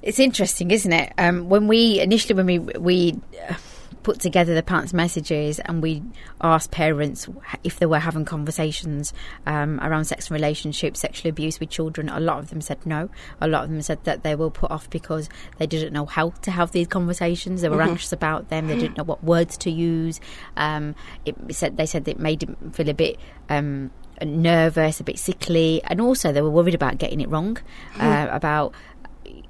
It's 0.02 0.18
interesting, 0.18 0.70
isn't 0.70 0.92
it? 0.92 1.14
Um, 1.16 1.48
when 1.48 1.68
we 1.68 2.00
initially, 2.00 2.34
when 2.34 2.44
we 2.44 2.58
we 2.58 3.18
uh, 3.48 3.54
put 4.02 4.20
together 4.20 4.54
the 4.54 4.62
parents' 4.62 4.92
messages 4.92 5.58
and 5.60 5.82
we 5.82 6.02
asked 6.42 6.70
parents 6.70 7.30
if 7.64 7.78
they 7.78 7.86
were 7.86 7.98
having 7.98 8.26
conversations 8.26 9.14
um, 9.46 9.80
around 9.80 10.04
sex 10.04 10.28
and 10.28 10.34
relationships, 10.34 11.00
sexual 11.00 11.30
abuse 11.30 11.58
with 11.58 11.70
children, 11.70 12.10
a 12.10 12.20
lot 12.20 12.38
of 12.38 12.50
them 12.50 12.60
said 12.60 12.84
no. 12.84 13.08
A 13.40 13.48
lot 13.48 13.64
of 13.64 13.70
them 13.70 13.80
said 13.80 14.04
that 14.04 14.22
they 14.22 14.34
were 14.34 14.50
put 14.50 14.70
off 14.70 14.90
because 14.90 15.30
they 15.56 15.66
didn't 15.66 15.94
know 15.94 16.04
how 16.04 16.28
to 16.42 16.50
have 16.50 16.72
these 16.72 16.88
conversations. 16.88 17.62
They 17.62 17.70
were 17.70 17.78
mm-hmm. 17.78 17.92
anxious 17.92 18.12
about 18.12 18.50
them. 18.50 18.68
They 18.68 18.78
didn't 18.78 18.98
know 18.98 19.04
what 19.04 19.24
words 19.24 19.56
to 19.58 19.70
use. 19.70 20.20
Um, 20.58 20.94
it 21.24 21.36
said 21.54 21.78
they 21.78 21.86
said 21.86 22.06
it 22.06 22.18
made 22.18 22.40
them 22.40 22.72
feel 22.72 22.90
a 22.90 22.94
bit. 22.94 23.18
Um, 23.48 23.90
nervous, 24.26 25.00
a 25.00 25.04
bit 25.04 25.18
sickly, 25.18 25.82
and 25.84 26.00
also 26.00 26.32
they 26.32 26.42
were 26.42 26.50
worried 26.50 26.74
about 26.74 26.98
getting 26.98 27.20
it 27.20 27.28
wrong, 27.28 27.58
mm. 27.94 28.00
uh, 28.02 28.34
about 28.34 28.74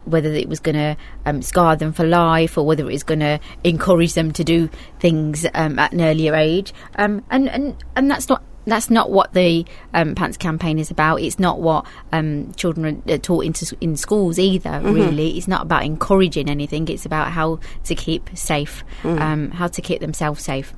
whether 0.04 0.32
it 0.32 0.48
was 0.48 0.60
going 0.60 0.74
to 0.74 0.96
um, 1.26 1.42
scar 1.42 1.76
them 1.76 1.92
for 1.92 2.04
life 2.04 2.58
or 2.58 2.66
whether 2.66 2.82
it 2.82 2.92
was 2.92 3.04
going 3.04 3.20
to 3.20 3.38
encourage 3.64 4.14
them 4.14 4.32
to 4.32 4.44
do 4.44 4.68
things 4.98 5.46
um, 5.54 5.78
at 5.78 5.92
an 5.92 6.00
earlier 6.00 6.34
age. 6.34 6.72
Um, 6.96 7.24
and, 7.30 7.48
and, 7.48 7.76
and 7.94 8.10
that's 8.10 8.28
not 8.28 8.42
that's 8.64 8.90
not 8.90 9.10
what 9.10 9.32
the 9.32 9.64
um, 9.92 10.14
Pants 10.14 10.36
campaign 10.36 10.78
is 10.78 10.90
about. 10.90 11.20
It's 11.20 11.38
not 11.38 11.60
what 11.60 11.86
um, 12.12 12.52
children 12.54 13.02
are 13.08 13.18
taught 13.18 13.44
into, 13.44 13.76
in 13.80 13.96
schools 13.96 14.38
either. 14.38 14.70
Mm-hmm. 14.70 14.92
Really, 14.92 15.36
it's 15.36 15.48
not 15.48 15.62
about 15.62 15.84
encouraging 15.84 16.48
anything. 16.48 16.86
It's 16.88 17.04
about 17.04 17.32
how 17.32 17.58
to 17.84 17.94
keep 17.94 18.30
safe, 18.36 18.84
mm. 19.02 19.20
um, 19.20 19.50
how 19.50 19.66
to 19.66 19.82
keep 19.82 20.00
themselves 20.00 20.44
safe. 20.44 20.74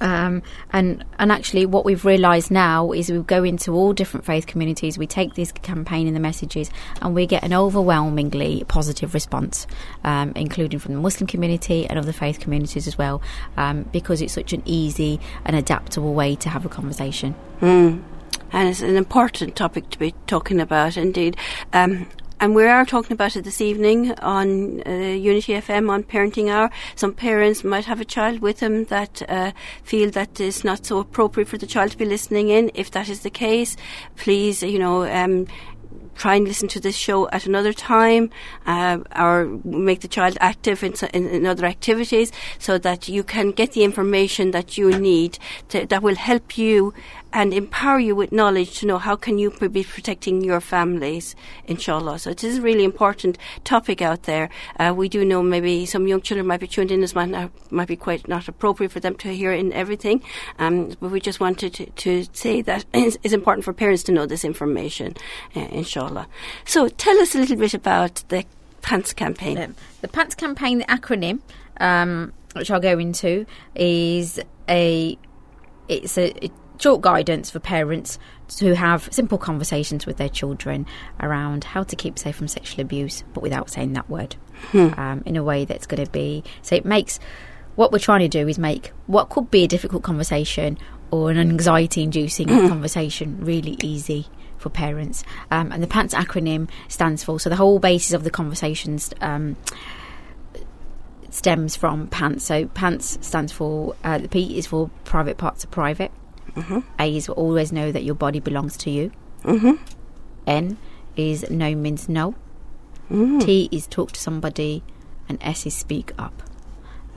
Um, 0.00 0.42
and 0.72 1.04
and 1.18 1.32
actually, 1.32 1.66
what 1.66 1.84
we've 1.84 2.04
realised 2.04 2.50
now 2.50 2.92
is 2.92 3.10
we 3.10 3.18
go 3.18 3.44
into 3.44 3.72
all 3.72 3.92
different 3.92 4.24
faith 4.24 4.46
communities. 4.46 4.98
We 4.98 5.06
take 5.06 5.34
this 5.34 5.52
campaign 5.52 6.06
and 6.06 6.14
the 6.14 6.20
messages, 6.20 6.70
and 7.02 7.14
we 7.14 7.26
get 7.26 7.42
an 7.42 7.52
overwhelmingly 7.52 8.64
positive 8.68 9.14
response, 9.14 9.66
um, 10.04 10.32
including 10.36 10.78
from 10.78 10.94
the 10.94 11.00
Muslim 11.00 11.26
community 11.26 11.86
and 11.86 11.98
other 11.98 12.12
faith 12.12 12.40
communities 12.40 12.86
as 12.86 12.96
well, 12.96 13.20
um, 13.56 13.84
because 13.92 14.22
it's 14.22 14.32
such 14.32 14.52
an 14.52 14.62
easy 14.64 15.20
and 15.44 15.56
adaptable 15.56 16.14
way 16.14 16.36
to 16.36 16.48
have 16.48 16.64
a 16.64 16.68
conversation. 16.68 17.34
Mm. 17.60 18.02
And 18.50 18.68
it's 18.68 18.80
an 18.80 18.96
important 18.96 19.56
topic 19.56 19.90
to 19.90 19.98
be 19.98 20.14
talking 20.26 20.60
about, 20.60 20.96
indeed. 20.96 21.36
Um, 21.72 22.06
and 22.40 22.54
we 22.54 22.64
are 22.66 22.84
talking 22.84 23.12
about 23.12 23.36
it 23.36 23.42
this 23.42 23.60
evening 23.60 24.12
on 24.20 24.82
uh, 24.86 24.90
Unity 24.90 25.54
FM 25.54 25.90
on 25.90 26.04
Parenting 26.04 26.48
Hour. 26.48 26.70
Some 26.94 27.12
parents 27.12 27.64
might 27.64 27.86
have 27.86 28.00
a 28.00 28.04
child 28.04 28.40
with 28.40 28.60
them 28.60 28.84
that 28.84 29.22
uh, 29.28 29.52
feel 29.82 30.10
that 30.12 30.40
it's 30.40 30.62
not 30.62 30.86
so 30.86 30.98
appropriate 30.98 31.48
for 31.48 31.58
the 31.58 31.66
child 31.66 31.92
to 31.92 31.98
be 31.98 32.04
listening 32.04 32.50
in. 32.50 32.70
If 32.74 32.92
that 32.92 33.08
is 33.08 33.20
the 33.20 33.30
case, 33.30 33.76
please, 34.16 34.62
you 34.62 34.78
know, 34.78 35.04
um, 35.04 35.46
try 36.18 36.34
and 36.34 36.46
listen 36.46 36.68
to 36.68 36.80
this 36.80 36.96
show 36.96 37.28
at 37.30 37.46
another 37.46 37.72
time 37.72 38.30
uh, 38.66 38.98
or 39.16 39.46
make 39.64 40.00
the 40.00 40.08
child 40.08 40.36
active 40.40 40.82
in, 40.82 40.92
in, 41.14 41.28
in, 41.28 41.46
other 41.46 41.64
activities 41.64 42.32
so 42.58 42.76
that 42.76 43.08
you 43.08 43.22
can 43.22 43.52
get 43.52 43.72
the 43.72 43.84
information 43.84 44.50
that 44.50 44.76
you 44.76 44.90
need 44.98 45.38
to, 45.68 45.86
that 45.86 46.02
will 46.02 46.16
help 46.16 46.58
you 46.58 46.92
and 47.32 47.52
empower 47.52 47.98
you 47.98 48.16
with 48.16 48.32
knowledge 48.32 48.78
to 48.80 48.86
know 48.86 48.98
how 48.98 49.16
can 49.16 49.38
you 49.38 49.50
be 49.50 49.84
protecting 49.84 50.42
your 50.42 50.60
families, 50.60 51.36
inshallah. 51.66 52.18
So 52.18 52.30
it 52.30 52.42
is 52.42 52.58
a 52.58 52.62
really 52.62 52.84
important 52.84 53.38
topic 53.64 54.00
out 54.00 54.22
there. 54.24 54.48
Uh, 54.78 54.94
we 54.96 55.08
do 55.08 55.24
know 55.24 55.42
maybe 55.42 55.84
some 55.86 56.06
young 56.06 56.20
children 56.20 56.46
might 56.46 56.60
be 56.60 56.66
tuned 56.66 56.90
in 56.90 57.02
as 57.02 57.14
might, 57.14 57.28
not, 57.28 57.50
might 57.70 57.88
be 57.88 57.96
quite 57.96 58.26
not 58.28 58.48
appropriate 58.48 58.92
for 58.92 59.00
them 59.00 59.14
to 59.16 59.34
hear 59.34 59.52
in 59.52 59.72
everything, 59.72 60.22
um, 60.58 60.88
but 61.00 61.10
we 61.10 61.20
just 61.20 61.40
wanted 61.40 61.74
to, 61.74 61.86
to 61.86 62.24
say 62.32 62.62
that 62.62 62.84
it's, 62.94 63.18
it's, 63.22 63.34
important 63.34 63.64
for 63.64 63.72
parents 63.72 64.02
to 64.02 64.12
know 64.12 64.26
this 64.26 64.44
information, 64.44 65.14
uh, 65.54 65.60
inshallah. 65.70 66.26
So 66.64 66.88
tell 66.88 67.18
us 67.20 67.34
a 67.34 67.38
little 67.38 67.56
bit 67.56 67.74
about 67.74 68.24
the 68.28 68.44
PANTS 68.82 69.12
campaign. 69.12 69.58
Um, 69.58 69.74
the 70.00 70.08
PANTS 70.08 70.34
campaign, 70.34 70.78
the 70.78 70.84
acronym, 70.84 71.40
um, 71.78 72.32
which 72.54 72.70
I'll 72.70 72.80
go 72.80 72.98
into, 72.98 73.46
is 73.74 74.40
a 74.68 75.18
it's 75.88 76.18
a 76.18 76.50
short 76.78 77.00
guidance 77.00 77.50
for 77.50 77.58
parents 77.58 78.18
to 78.48 78.74
have 78.74 79.08
simple 79.12 79.38
conversations 79.38 80.06
with 80.06 80.16
their 80.16 80.28
children 80.28 80.86
around 81.20 81.64
how 81.64 81.82
to 81.82 81.96
keep 81.96 82.18
safe 82.18 82.36
from 82.36 82.48
sexual 82.48 82.80
abuse, 82.80 83.24
but 83.34 83.42
without 83.42 83.70
saying 83.70 83.92
that 83.92 84.08
word, 84.08 84.36
hmm. 84.70 84.88
um, 84.96 85.22
in 85.26 85.36
a 85.36 85.42
way 85.42 85.64
that's 85.64 85.86
going 85.86 86.04
to 86.04 86.10
be 86.10 86.42
so 86.62 86.74
it 86.74 86.84
makes 86.84 87.20
what 87.76 87.92
we're 87.92 87.98
trying 87.98 88.20
to 88.20 88.28
do 88.28 88.48
is 88.48 88.58
make 88.58 88.92
what 89.06 89.28
could 89.28 89.50
be 89.50 89.64
a 89.64 89.68
difficult 89.68 90.02
conversation 90.02 90.76
or 91.10 91.30
an 91.30 91.38
anxiety-inducing 91.38 92.48
hmm. 92.48 92.68
conversation 92.68 93.44
really 93.44 93.76
easy 93.82 94.26
for 94.58 94.68
parents. 94.68 95.22
Um, 95.50 95.70
and 95.70 95.82
the 95.82 95.86
PANTS 95.86 96.12
acronym 96.14 96.68
stands 96.88 97.22
for 97.22 97.38
so 97.38 97.48
the 97.48 97.56
whole 97.56 97.78
basis 97.78 98.12
of 98.12 98.24
the 98.24 98.30
conversations. 98.30 99.12
Um, 99.20 99.56
stems 101.30 101.76
from 101.76 102.08
PANTS. 102.08 102.42
So 102.44 102.66
PANTS 102.66 103.18
stands 103.20 103.52
for 103.52 103.94
uh, 104.02 104.18
the 104.18 104.28
P 104.28 104.58
is 104.58 104.66
for 104.66 104.90
private 105.04 105.38
parts 105.38 105.62
of 105.62 105.70
private. 105.70 106.10
Mm-hmm. 106.58 106.78
A 106.98 107.16
is 107.16 107.28
always 107.28 107.72
know 107.72 107.92
that 107.92 108.04
your 108.04 108.14
body 108.14 108.40
belongs 108.40 108.76
to 108.78 108.90
you. 108.90 109.10
Mm-hmm. 109.44 109.82
N 110.46 110.76
is 111.16 111.48
no 111.50 111.74
means 111.74 112.08
no. 112.08 112.34
Mm. 113.10 113.40
T 113.40 113.68
is 113.72 113.86
talk 113.86 114.12
to 114.12 114.20
somebody, 114.20 114.82
and 115.28 115.38
S 115.40 115.66
is 115.66 115.74
speak 115.74 116.12
up. 116.18 116.42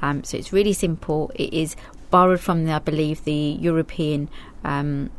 Um, 0.02 0.24
so 0.24 0.38
it's 0.38 0.54
really 0.54 0.74
simple. 0.74 1.32
It 1.36 1.54
is 1.54 1.76
borrowed 2.10 2.40
from, 2.40 2.66
the, 2.66 2.74
I 2.74 2.80
believe, 2.80 3.24
the 3.24 3.58
European 3.60 4.30
um, 4.64 5.10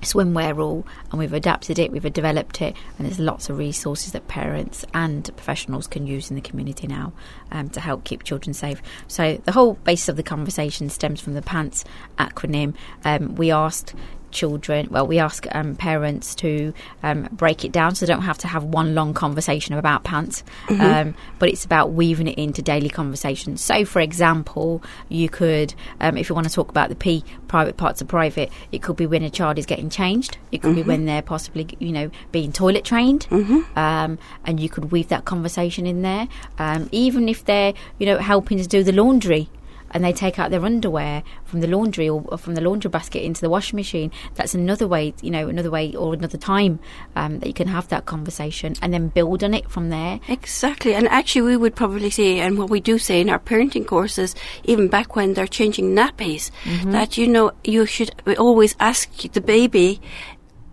swimwear 0.00 0.56
rule 0.56 0.86
and 1.10 1.18
we've 1.18 1.32
adapted 1.32 1.78
it, 1.78 1.90
we've 1.92 2.12
developed 2.12 2.60
it, 2.62 2.74
and 2.98 3.06
there's 3.06 3.18
lots 3.18 3.48
of 3.50 3.58
resources 3.58 4.12
that 4.12 4.28
parents 4.28 4.84
and 4.94 5.24
professionals 5.36 5.86
can 5.86 6.06
use 6.06 6.30
in 6.30 6.36
the 6.36 6.42
community 6.42 6.86
now 6.86 7.12
um, 7.50 7.68
to 7.70 7.80
help 7.80 8.04
keep 8.04 8.22
children 8.22 8.54
safe. 8.54 8.82
So 9.08 9.40
the 9.44 9.52
whole 9.52 9.74
basis 9.74 10.08
of 10.08 10.16
the 10.16 10.22
conversation 10.22 10.88
stems 10.88 11.20
from 11.20 11.34
the 11.34 11.42
PANTS 11.42 11.84
acronym. 12.18 12.74
Um, 13.04 13.34
we 13.34 13.50
asked 13.50 13.94
children, 14.30 14.88
well, 14.90 15.06
we 15.06 15.18
ask 15.18 15.46
um, 15.52 15.74
parents 15.76 16.34
to 16.36 16.72
um, 17.02 17.28
break 17.32 17.64
it 17.64 17.72
down 17.72 17.94
so 17.94 18.06
they 18.06 18.12
don't 18.12 18.22
have 18.22 18.38
to 18.38 18.48
have 18.48 18.64
one 18.64 18.94
long 18.94 19.14
conversation 19.14 19.74
about 19.74 20.04
PANTS, 20.04 20.42
mm-hmm. 20.66 20.80
um, 20.80 21.14
but 21.38 21.48
it's 21.48 21.64
about 21.64 21.92
weaving 21.92 22.28
it 22.28 22.38
into 22.38 22.62
daily 22.62 22.88
conversations. 22.88 23.60
So, 23.60 23.84
for 23.84 24.00
example, 24.00 24.82
you 25.08 25.28
could, 25.28 25.74
um, 26.00 26.16
if 26.16 26.28
you 26.28 26.34
want 26.34 26.48
to 26.48 26.52
talk 26.52 26.68
about 26.68 26.88
the 26.88 26.94
P, 26.94 27.24
private 27.48 27.76
parts 27.76 28.00
of 28.00 28.08
private, 28.08 28.50
it 28.72 28.82
could 28.82 28.96
be 28.96 29.06
when 29.06 29.22
a 29.22 29.30
child 29.30 29.58
is 29.58 29.66
getting 29.66 29.90
changed, 29.90 30.38
it 30.52 30.62
could 30.62 30.72
mm-hmm. 30.72 30.82
be 30.82 30.88
when 30.88 31.04
they're 31.06 31.22
possibly, 31.22 31.66
you 31.78 31.92
know, 31.92 32.10
being 32.32 32.52
toilet 32.52 32.84
trained, 32.84 33.26
mm-hmm. 33.30 33.60
Um, 33.78 34.18
and 34.44 34.60
you 34.60 34.68
could 34.68 34.92
weave 34.92 35.08
that 35.08 35.24
conversation 35.24 35.86
in 35.86 36.02
there. 36.02 36.28
Um, 36.58 36.88
even 36.92 37.28
if 37.28 37.44
they're, 37.44 37.72
you 37.98 38.06
know, 38.06 38.18
helping 38.18 38.58
to 38.58 38.66
do 38.66 38.82
the 38.82 38.92
laundry 38.92 39.48
and 39.92 40.04
they 40.04 40.12
take 40.12 40.38
out 40.38 40.50
their 40.50 40.64
underwear 40.64 41.22
from 41.44 41.60
the 41.60 41.66
laundry 41.66 42.08
or, 42.08 42.38
from 42.38 42.54
the 42.54 42.60
laundry 42.60 42.90
basket 42.90 43.22
into 43.22 43.40
the 43.40 43.50
washing 43.50 43.76
machine, 43.76 44.10
that's 44.34 44.54
another 44.54 44.86
way, 44.86 45.14
you 45.22 45.30
know, 45.30 45.48
another 45.48 45.70
way 45.70 45.94
or 45.94 46.14
another 46.14 46.38
time 46.38 46.78
um, 47.16 47.38
that 47.40 47.46
you 47.46 47.54
can 47.54 47.68
have 47.68 47.88
that 47.88 48.06
conversation 48.06 48.74
and 48.82 48.92
then 48.92 49.08
build 49.08 49.42
on 49.44 49.54
it 49.54 49.68
from 49.70 49.90
there. 49.90 50.20
Exactly. 50.28 50.94
And 50.94 51.08
actually, 51.08 51.42
we 51.42 51.56
would 51.56 51.74
probably 51.74 52.10
say, 52.10 52.40
and 52.40 52.58
what 52.58 52.70
we 52.70 52.80
do 52.80 52.98
say 52.98 53.20
in 53.20 53.30
our 53.30 53.38
parenting 53.38 53.86
courses, 53.86 54.34
even 54.64 54.88
back 54.88 55.16
when 55.16 55.34
they're 55.34 55.46
changing 55.46 55.94
nappies, 55.94 56.50
mm-hmm. 56.64 56.92
that, 56.92 57.16
you 57.18 57.26
know, 57.26 57.52
you 57.64 57.86
should 57.86 58.10
always 58.38 58.76
ask 58.80 59.10
the 59.32 59.40
baby 59.40 60.00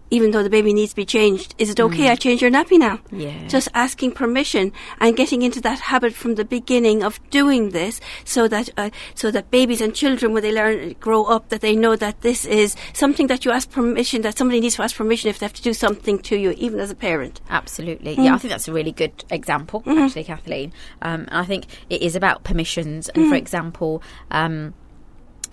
even 0.09 0.31
though 0.31 0.43
the 0.43 0.49
baby 0.49 0.73
needs 0.73 0.91
to 0.91 0.95
be 0.95 1.05
changed, 1.05 1.55
is 1.57 1.69
it 1.69 1.79
okay? 1.79 2.05
Mm. 2.05 2.11
I 2.11 2.15
change 2.15 2.41
your 2.41 2.51
nappy 2.51 2.77
now. 2.79 2.99
Yeah. 3.11 3.47
Just 3.47 3.67
asking 3.73 4.11
permission 4.13 4.71
and 4.99 5.15
getting 5.15 5.41
into 5.41 5.61
that 5.61 5.79
habit 5.79 6.13
from 6.13 6.35
the 6.35 6.45
beginning 6.45 7.03
of 7.03 7.19
doing 7.29 7.69
this, 7.71 7.99
so 8.23 8.47
that 8.47 8.69
uh, 8.77 8.89
so 9.15 9.31
that 9.31 9.51
babies 9.51 9.81
and 9.81 9.93
children, 9.93 10.33
when 10.33 10.43
they 10.43 10.51
learn 10.51 10.95
grow 10.99 11.25
up, 11.25 11.49
that 11.49 11.61
they 11.61 11.75
know 11.75 11.95
that 11.95 12.21
this 12.21 12.45
is 12.45 12.75
something 12.93 13.27
that 13.27 13.45
you 13.45 13.51
ask 13.51 13.69
permission, 13.69 14.21
that 14.21 14.37
somebody 14.37 14.59
needs 14.59 14.75
to 14.75 14.83
ask 14.83 14.95
permission 14.95 15.29
if 15.29 15.39
they 15.39 15.45
have 15.45 15.53
to 15.53 15.61
do 15.61 15.73
something 15.73 16.19
to 16.19 16.37
you, 16.37 16.51
even 16.57 16.79
as 16.79 16.91
a 16.91 16.95
parent. 16.95 17.41
Absolutely. 17.49 18.15
Mm. 18.15 18.25
Yeah, 18.25 18.35
I 18.35 18.37
think 18.37 18.51
that's 18.51 18.67
a 18.67 18.73
really 18.73 18.91
good 18.91 19.25
example, 19.29 19.81
mm-hmm. 19.81 19.99
actually, 19.99 20.23
Kathleen. 20.23 20.73
Um, 21.01 21.27
I 21.31 21.45
think 21.45 21.65
it 21.89 22.01
is 22.01 22.15
about 22.15 22.43
permissions, 22.43 23.09
and 23.09 23.25
mm. 23.25 23.29
for 23.29 23.35
example. 23.35 24.01
Um, 24.31 24.73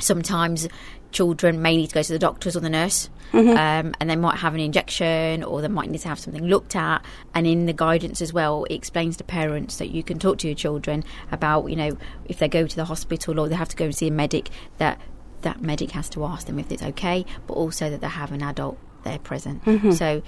sometimes 0.01 0.69
children 1.15 1.63
may 1.63 1.77
need 1.77 1.89
to 1.89 1.95
go 1.95 2.03
to 2.03 2.13
the 2.13 2.19
doctors 2.19 2.57
or 2.57 2.61
the 2.61 2.69
nurse, 2.69 3.09
mm-hmm. 3.33 3.51
um, 3.51 3.95
and 4.01 4.11
they 4.11 4.17
might 4.17 4.37
have 4.37 4.53
an 4.53 4.61
injection 4.61 5.43
or 5.43 5.63
they 5.63 5.69
might 5.69 5.89
need 5.89 6.01
to 6.01 6.09
have 6.09 6.19
something 6.19 6.45
looked 6.45 6.77
at. 6.77 7.03
And 7.35 7.47
in 7.47 7.65
the 7.65 7.73
guidance 7.73 8.21
as 8.21 8.33
well, 8.33 8.65
it 8.65 8.75
explains 8.75 9.17
to 9.17 9.25
parents 9.25 9.79
that 9.79 9.91
you 9.91 10.03
can 10.03 10.19
talk 10.19 10.39
to 10.39 10.49
your 10.49 10.57
children 10.57 11.05
about, 11.33 11.71
you 11.71 11.77
know, 11.77 11.97
if 12.27 12.39
they 12.39 12.49
go 12.49 12.67
to 12.67 12.77
the 12.77 12.85
hospital 12.85 13.41
or 13.41 13.49
they 13.49 13.55
have 13.55 13.71
to 13.71 13.77
go 13.77 13.87
and 13.87 13.97
see 13.97 14.09
a 14.09 14.11
medic, 14.11 14.51
that 14.79 15.01
that 15.43 15.63
medic 15.63 15.93
has 15.93 16.09
to 16.11 16.25
ask 16.25 16.47
them 16.47 16.59
if 16.59 16.73
it's 16.73 16.83
okay, 16.83 17.25
but 17.47 17.55
also 17.55 17.89
that 17.91 18.01
they 18.01 18.09
have 18.09 18.33
an 18.33 18.43
adult 18.43 18.79
there 19.05 19.19
present. 19.19 19.65
Mm-hmm. 19.65 19.93
So 19.93 20.23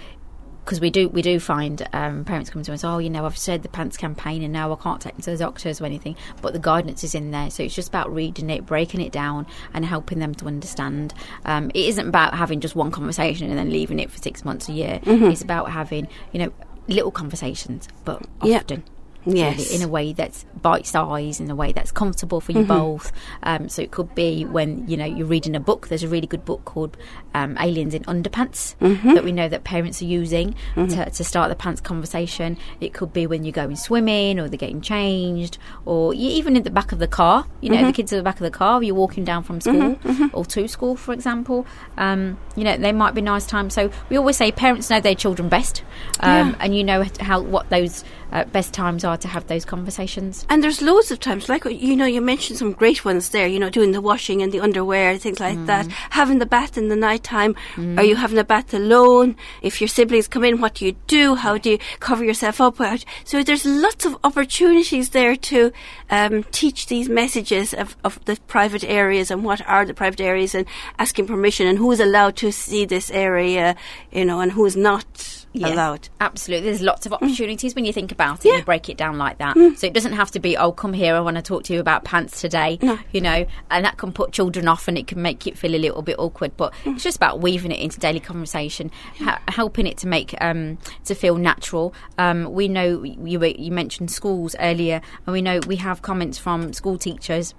because 0.67 0.81
we 0.81 0.91
do 0.91 1.09
we 1.09 1.23
do 1.23 1.39
find 1.39 1.87
um, 1.93 2.25
parents 2.25 2.51
come 2.51 2.65
to 2.65 2.73
us, 2.73 2.83
oh, 2.83 2.99
you 2.99 3.09
know, 3.09 3.25
I've 3.25 3.39
said 3.39 3.63
the 3.63 3.69
PANTS 3.69 3.97
campaign 3.97 4.43
and 4.43 4.53
now 4.53 4.73
I 4.73 4.77
can't 4.77 5.01
take 5.01 5.13
them 5.15 5.23
to 5.23 5.31
the 5.31 5.37
doctors 5.37 5.81
or 5.81 5.85
anything, 5.85 6.17
but 6.43 6.55
the 6.55 6.59
guidance 6.59 7.05
is 7.05 7.15
in 7.15 7.31
there. 7.31 7.51
So 7.51 7.63
it's 7.63 7.75
just 7.75 7.87
about 7.87 8.13
reading 8.13 8.51
it, 8.51 8.67
breaking 8.67 9.01
it 9.01 9.13
down, 9.13 9.47
and 9.73 9.85
helping 9.85 10.19
them 10.19 10.35
to 10.35 10.47
understand. 10.47 11.15
Um, 11.45 11.71
it 11.71 11.87
isn't 11.87 12.09
about 12.09 12.35
having 12.35 12.59
just 12.61 12.75
one 12.75 12.91
conversation 12.91 13.49
and 13.49 13.57
then 13.57 13.71
leaving 13.71 14.01
it 14.01 14.11
for 14.11 14.19
six 14.19 14.45
months 14.45 14.69
a 14.69 14.73
year. 14.73 14.99
Mm-hmm. 15.05 15.27
It's 15.27 15.43
about 15.43 15.71
having, 15.71 16.09
you 16.33 16.41
know, 16.41 16.53
little 16.89 17.13
conversations, 17.13 17.89
but 18.05 18.27
often. 18.41 18.83
Yes. 19.27 19.59
Really, 19.59 19.75
in 19.77 19.83
a 19.83 19.89
way 19.89 20.13
that's 20.13 20.45
bite 20.63 20.87
sized, 20.87 21.41
in 21.41 21.51
a 21.51 21.57
way 21.57 21.73
that's 21.73 21.91
comfortable 21.91 22.41
for 22.41 22.53
you 22.53 22.61
mm-hmm. 22.61 22.69
both. 22.69 23.13
Um, 23.43 23.69
so 23.69 23.83
it 23.83 23.91
could 23.91 24.15
be 24.15 24.45
when 24.45 24.87
you 24.89 24.97
know 24.97 25.05
you're 25.05 25.27
reading 25.27 25.57
a 25.57 25.61
book. 25.61 25.89
There's 25.89 26.03
a 26.03 26.09
really 26.09 26.27
good 26.27 26.45
book 26.45 26.65
called 26.65 26.97
um, 27.35 27.57
Aliens 27.59 27.93
in 27.93 28.05
Underpants 28.05 28.77
mm-hmm. 28.77 29.15
that 29.15 29.25
we 29.25 29.33
know 29.33 29.49
that 29.49 29.65
parents 29.65 30.01
are 30.01 30.07
using 30.07 30.55
mm-hmm. 30.75 30.87
to, 30.87 31.11
to 31.11 31.25
start 31.25 31.49
the 31.49 31.57
pants 31.57 31.81
conversation. 31.81 32.57
It 32.81 32.95
could 32.95 33.13
be 33.13 33.27
when 33.27 33.45
you're 33.45 33.53
going 33.53 33.77
swimming 33.77 34.39
or 34.39 34.49
they're 34.49 34.59
getting 34.59 34.81
changed, 34.81 35.59
or 35.85 36.15
even 36.15 36.57
in 36.57 36.63
the 36.63 36.71
back 36.71 36.93
of 36.93 36.99
the 36.99 37.09
car. 37.09 37.47
You 37.61 37.71
know, 37.71 37.77
the 37.77 37.83
mm-hmm. 37.85 37.93
kids 37.93 38.13
at 38.13 38.17
the 38.17 38.23
back 38.23 38.37
of 38.37 38.45
the 38.45 38.51
car. 38.51 38.83
You're 38.83 38.95
walking 38.95 39.25
down 39.25 39.43
from 39.43 39.61
school 39.61 39.75
mm-hmm. 39.75 40.09
Mm-hmm. 40.09 40.37
or 40.37 40.45
to 40.45 40.69
school, 40.69 40.97
for 40.97 41.13
example. 41.13 41.67
Um, 41.97 42.39
you 42.55 42.65
know, 42.65 42.77
they 42.77 42.93
might 42.93 43.15
be 43.15 43.23
nice 43.23 43.47
times. 43.47 43.75
So 43.75 43.91
we 44.09 44.17
always 44.17 44.37
say 44.37 44.53
parents 44.53 44.89
know 44.89 45.01
their 45.01 45.15
children 45.15 45.49
best, 45.49 45.83
um, 46.21 46.51
yeah. 46.51 46.57
and 46.61 46.77
you 46.77 46.85
know 46.85 47.05
how 47.21 47.41
what 47.41 47.69
those 47.71 48.05
uh, 48.33 48.45
best 48.45 48.73
times 48.73 49.05
are 49.05 49.17
to 49.17 49.29
have 49.29 49.47
those 49.47 49.65
conversations. 49.65 50.47
And 50.49 50.63
there's 50.63 50.83
loads 50.83 51.11
of 51.11 51.21
times, 51.21 51.49
like 51.49 51.65
you 51.65 51.97
know, 51.97 52.07
you 52.07 52.21
mentioned 52.21 52.59
some 52.59 52.73
great 52.73 53.05
ones 53.05 53.31
there. 53.31 53.47
You 53.47 53.59
know, 53.59 53.71
doing 53.71 53.93
the 53.93 54.01
washing 54.01 54.43
and 54.43 54.53
the 54.53 54.61
underwear, 54.61 55.17
things 55.19 55.41
like 55.41 55.59
mm. 55.59 55.67
that. 55.67 55.87
Having 56.11 56.39
the 56.39 56.47
bath 56.47 56.79
in 56.79 56.89
the 56.89 56.97
night 56.97 57.23
time. 57.23 57.55
Mm. 57.75 57.99
Are 57.99 58.05
you 58.05 58.17
having 58.17 58.39
a 58.39 58.45
bath 58.45 58.73
alone? 58.75 59.37
If 59.63 59.81
your 59.81 59.89
siblings 59.89 60.29
come 60.29 60.45
in, 60.45 60.61
what 60.61 60.75
do 60.75 60.87
you 60.87 60.93
do? 61.07 61.35
How 61.35 61.59
do 61.59 61.71
you 61.71 61.79
cover 62.01 62.25
yourself 62.25 62.61
up? 62.61 62.77
So 63.25 63.43
there's 63.43 63.65
lots 63.65 64.05
of 64.05 64.17
opportunities 64.23 65.11
there 65.11 65.35
to 65.35 65.73
um, 66.11 66.45
teach 66.45 66.87
these 66.87 67.09
messages 67.09 67.73
of, 67.73 67.97
of 68.05 68.23
the 68.27 68.39
private 68.47 68.85
areas 68.85 69.31
and 69.31 69.45
what 69.45 69.67
are 69.67 69.87
the 69.87 69.95
private 69.95 70.21
areas 70.21 70.55
and 70.55 70.67
asking 70.99 71.27
permission 71.27 71.67
and 71.67 71.79
who 71.79 71.91
is 71.91 72.01
allowed 72.01 72.37
to 72.37 72.53
see 72.53 72.85
this 72.85 73.11
area, 73.11 73.77
you 74.13 74.25
know, 74.25 74.41
and 74.41 74.53
who 74.53 74.65
is 74.67 74.77
not 74.77 75.46
yeah, 75.61 75.75
allowed. 75.75 76.09
Absolutely. 76.21 76.67
There's 76.67 76.83
lots 76.83 77.07
of 77.07 77.13
mm. 77.13 77.17
opportunities 77.17 77.73
mm. 77.73 77.77
when 77.77 77.85
you 77.85 77.93
think 77.93 78.13
about 78.13 78.41
it 78.41 78.47
yeah. 78.47 78.53
and 78.53 78.61
you 78.61 78.65
break 78.65 78.89
it 78.89 78.97
down 78.97 79.19
like 79.19 79.39
that. 79.39 79.57
Mm. 79.57 79.77
So 79.77 79.87
it 79.87 79.95
doesn't 79.95 80.13
have 80.13 80.31
to 80.33 80.41
be, 80.41 80.57
oh, 80.57 80.73
come 80.73 80.93
here, 80.93 81.15
I 81.15 81.21
want 81.21 81.37
to 81.37 81.43
talk 81.43 81.65
to 81.65 81.75
you 81.75 81.81
about 81.81 82.05
PANTS 82.05 82.41
today. 82.41 82.79
No. 82.83 82.99
You 83.13 83.21
know, 83.21 83.47
and 83.71 83.85
that 83.85 83.97
can 83.97 84.13
put 84.13 84.33
children 84.33 84.69
off 84.69 84.89
and 84.89 84.99
it 84.99 85.07
can 85.07 85.23
make 85.23 85.47
it 85.47 85.57
feel 85.59 85.75
a 85.75 85.79
little 85.79 86.03
bit 86.03 86.19
awkward. 86.19 86.57
But 86.57 86.73
mm. 86.85 86.95
it's 86.95 87.03
just 87.03 87.17
about 87.17 87.41
weaving 87.41 87.73
it 87.73 87.81
into 87.81 87.99
daily 87.99 88.21
conversation, 88.21 88.91
ha- 89.19 89.41
helping 89.49 89.87
it 89.87 89.99
to 89.99 90.07
make, 90.07 90.35
um, 90.41 90.79
to 91.05 91.15
feel 91.15 91.37
natural. 91.37 91.95
Um, 92.19 92.53
we 92.53 92.69
know 92.69 93.03
you, 93.03 93.43
you 93.45 93.71
mentioned 93.71 94.11
schools 94.11 94.55
earlier, 94.61 95.01
and 95.27 95.33
we 95.33 95.43
know 95.43 95.61
we 95.67 95.77
have 95.77 96.03
comments 96.03 96.39
from 96.39 96.73
school 96.73 96.99
teachers 96.99 97.55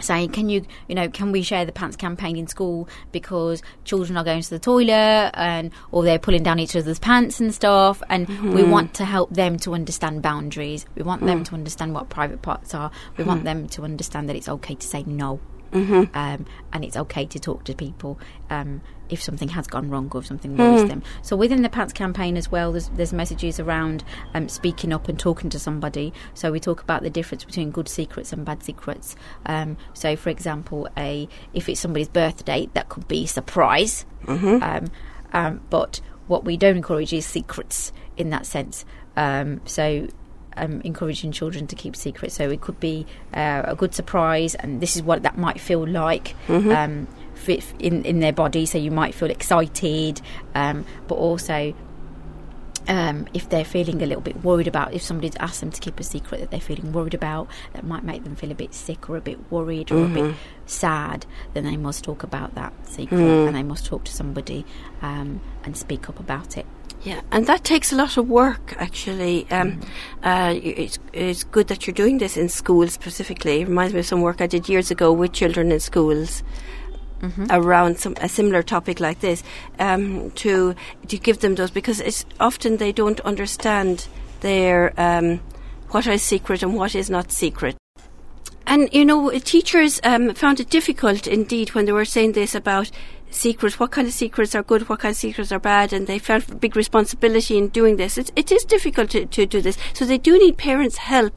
saying, 0.00 0.30
"Can 0.30 0.48
you, 0.48 0.64
you 0.88 0.94
know, 0.94 1.08
can 1.08 1.32
we 1.32 1.42
share 1.42 1.64
the 1.64 1.72
PANTS 1.72 1.96
campaign 1.96 2.36
in 2.36 2.46
school 2.46 2.88
because 3.12 3.62
children 3.84 4.16
are 4.16 4.24
going 4.24 4.42
to 4.42 4.50
the 4.50 4.58
toilet 4.58 5.30
and 5.34 5.70
or 5.92 6.04
they're 6.04 6.18
pulling 6.18 6.42
down 6.42 6.58
each 6.58 6.76
other's 6.76 6.98
pants 6.98 7.40
and 7.40 7.54
stuff, 7.54 8.02
and 8.08 8.26
mm-hmm. 8.26 8.52
we 8.52 8.62
want 8.62 8.94
to 8.94 9.04
help 9.04 9.30
them 9.30 9.58
to 9.58 9.74
understand 9.74 10.22
boundaries. 10.22 10.86
We 10.94 11.02
want 11.02 11.22
mm. 11.22 11.26
them 11.26 11.44
to 11.44 11.54
understand 11.54 11.94
what 11.94 12.08
private 12.08 12.42
parts 12.42 12.74
are. 12.74 12.90
We 13.16 13.24
mm. 13.24 13.28
want 13.28 13.44
them 13.44 13.68
to 13.68 13.82
understand 13.82 14.28
that 14.28 14.36
it's 14.36 14.48
okay 14.48 14.74
to 14.74 14.86
say 14.86 15.02
no." 15.06 15.40
Um, 16.14 16.46
and 16.72 16.84
it's 16.84 16.96
okay 16.96 17.26
to 17.26 17.38
talk 17.38 17.64
to 17.64 17.74
people 17.74 18.18
um, 18.50 18.80
if 19.08 19.22
something 19.22 19.48
has 19.50 19.66
gone 19.66 19.88
wrong 19.90 20.10
or 20.12 20.20
if 20.20 20.26
something 20.26 20.56
worries 20.56 20.82
them. 20.88 21.02
So 21.22 21.36
within 21.36 21.62
the 21.62 21.68
Pants 21.68 21.92
campaign 21.92 22.36
as 22.36 22.50
well, 22.50 22.72
there's, 22.72 22.88
there's 22.90 23.12
messages 23.12 23.58
around 23.58 24.04
um, 24.34 24.48
speaking 24.48 24.92
up 24.92 25.08
and 25.08 25.18
talking 25.18 25.50
to 25.50 25.58
somebody. 25.58 26.12
So 26.34 26.52
we 26.52 26.60
talk 26.60 26.82
about 26.82 27.02
the 27.02 27.10
difference 27.10 27.44
between 27.44 27.70
good 27.70 27.88
secrets 27.88 28.32
and 28.32 28.44
bad 28.44 28.62
secrets. 28.62 29.16
Um, 29.46 29.76
so 29.94 30.16
for 30.16 30.30
example, 30.30 30.88
a 30.96 31.28
if 31.54 31.68
it's 31.68 31.80
somebody's 31.80 32.08
birthday, 32.08 32.68
that 32.74 32.88
could 32.88 33.08
be 33.08 33.24
a 33.24 33.28
surprise. 33.28 34.04
Um, 34.62 34.86
um, 35.32 35.60
but 35.70 36.00
what 36.26 36.44
we 36.44 36.56
don't 36.56 36.76
encourage 36.76 37.12
is 37.12 37.24
secrets 37.26 37.92
in 38.16 38.30
that 38.30 38.44
sense. 38.46 38.84
Um, 39.16 39.60
so 39.64 40.08
um, 40.58 40.80
encouraging 40.84 41.32
children 41.32 41.66
to 41.68 41.76
keep 41.76 41.96
secrets. 41.96 42.34
So 42.34 42.50
it 42.50 42.60
could 42.60 42.80
be 42.80 43.06
uh, 43.34 43.62
a 43.64 43.74
good 43.74 43.94
surprise, 43.94 44.54
and 44.54 44.80
this 44.80 44.96
is 44.96 45.02
what 45.02 45.22
that 45.22 45.38
might 45.38 45.60
feel 45.60 45.86
like. 45.86 46.34
Um, 46.72 47.08
fit 47.34 47.64
in 47.78 48.04
in 48.04 48.20
their 48.20 48.32
body, 48.32 48.66
so 48.66 48.78
you 48.78 48.90
might 48.90 49.14
feel 49.14 49.30
excited, 49.30 50.20
um, 50.54 50.84
but 51.06 51.14
also 51.14 51.74
um, 52.88 53.26
if 53.34 53.48
they're 53.48 53.64
feeling 53.64 54.02
a 54.02 54.06
little 54.06 54.22
bit 54.22 54.42
worried 54.42 54.66
about, 54.66 54.94
if 54.94 55.02
somebody's 55.02 55.36
asked 55.36 55.60
them 55.60 55.70
to 55.70 55.80
keep 55.80 56.00
a 56.00 56.02
secret 56.02 56.40
that 56.40 56.50
they're 56.50 56.60
feeling 56.60 56.92
worried 56.92 57.14
about, 57.14 57.48
that 57.74 57.84
might 57.84 58.02
make 58.02 58.24
them 58.24 58.34
feel 58.34 58.50
a 58.50 58.54
bit 58.54 58.72
sick 58.74 59.10
or 59.10 59.16
a 59.16 59.20
bit 59.20 59.38
worried 59.52 59.92
or 59.92 60.04
a 60.04 60.08
bit 60.08 60.34
sad, 60.64 61.26
then 61.52 61.64
they 61.64 61.76
must 61.76 62.02
talk 62.02 62.22
about 62.22 62.54
that 62.54 62.72
secret 62.88 63.20
and 63.46 63.54
they 63.54 63.62
must 63.62 63.84
talk 63.84 64.04
to 64.04 64.12
somebody 64.12 64.64
um, 65.02 65.40
and 65.64 65.76
speak 65.76 66.08
up 66.08 66.18
about 66.18 66.56
it. 66.56 66.66
Yeah, 67.02 67.20
and 67.30 67.46
that 67.46 67.64
takes 67.64 67.92
a 67.92 67.96
lot 67.96 68.16
of 68.16 68.28
work, 68.28 68.74
actually. 68.76 69.48
Um, 69.50 69.80
uh, 70.22 70.54
it's, 70.60 70.98
it's 71.12 71.44
good 71.44 71.68
that 71.68 71.86
you're 71.86 71.94
doing 71.94 72.18
this 72.18 72.36
in 72.36 72.48
schools 72.48 72.92
specifically. 72.92 73.60
It 73.60 73.68
reminds 73.68 73.94
me 73.94 74.00
of 74.00 74.06
some 74.06 74.20
work 74.20 74.40
I 74.40 74.46
did 74.46 74.68
years 74.68 74.90
ago 74.90 75.12
with 75.12 75.32
children 75.32 75.70
in 75.70 75.80
schools. 75.80 76.42
Around 77.50 77.98
some 77.98 78.14
a 78.20 78.28
similar 78.28 78.62
topic 78.62 79.00
like 79.00 79.18
this, 79.18 79.42
um, 79.80 80.30
to 80.36 80.76
to 81.08 81.18
give 81.18 81.40
them 81.40 81.56
those 81.56 81.72
because 81.72 81.98
it's 82.00 82.24
often 82.38 82.76
they 82.76 82.92
don't 82.92 83.18
understand 83.22 84.06
their 84.40 84.92
um, 84.96 85.40
what 85.90 86.06
is 86.06 86.22
secret 86.22 86.62
and 86.62 86.74
what 86.74 86.94
is 86.94 87.10
not 87.10 87.32
secret. 87.32 87.76
And 88.68 88.88
you 88.92 89.04
know, 89.04 89.30
teachers 89.38 90.00
um, 90.04 90.32
found 90.34 90.60
it 90.60 90.70
difficult 90.70 91.26
indeed 91.26 91.74
when 91.74 91.86
they 91.86 91.92
were 91.92 92.04
saying 92.04 92.32
this 92.32 92.54
about 92.54 92.90
secrets. 93.30 93.78
What 93.78 93.90
kind 93.90 94.06
of 94.06 94.14
secrets 94.14 94.54
are 94.54 94.62
good? 94.62 94.88
What 94.88 95.00
kind 95.00 95.12
of 95.12 95.16
secrets 95.16 95.52
are 95.52 95.58
bad? 95.58 95.92
And 95.92 96.06
they 96.06 96.18
felt 96.18 96.60
big 96.60 96.76
responsibility 96.76 97.56
in 97.58 97.68
doing 97.68 97.96
this. 97.96 98.18
It's, 98.18 98.30
it 98.36 98.50
is 98.52 98.64
difficult 98.64 99.10
to, 99.10 99.26
to 99.26 99.46
do 99.46 99.60
this, 99.60 99.76
so 99.92 100.04
they 100.04 100.18
do 100.18 100.38
need 100.38 100.56
parents' 100.56 100.96
help 100.96 101.34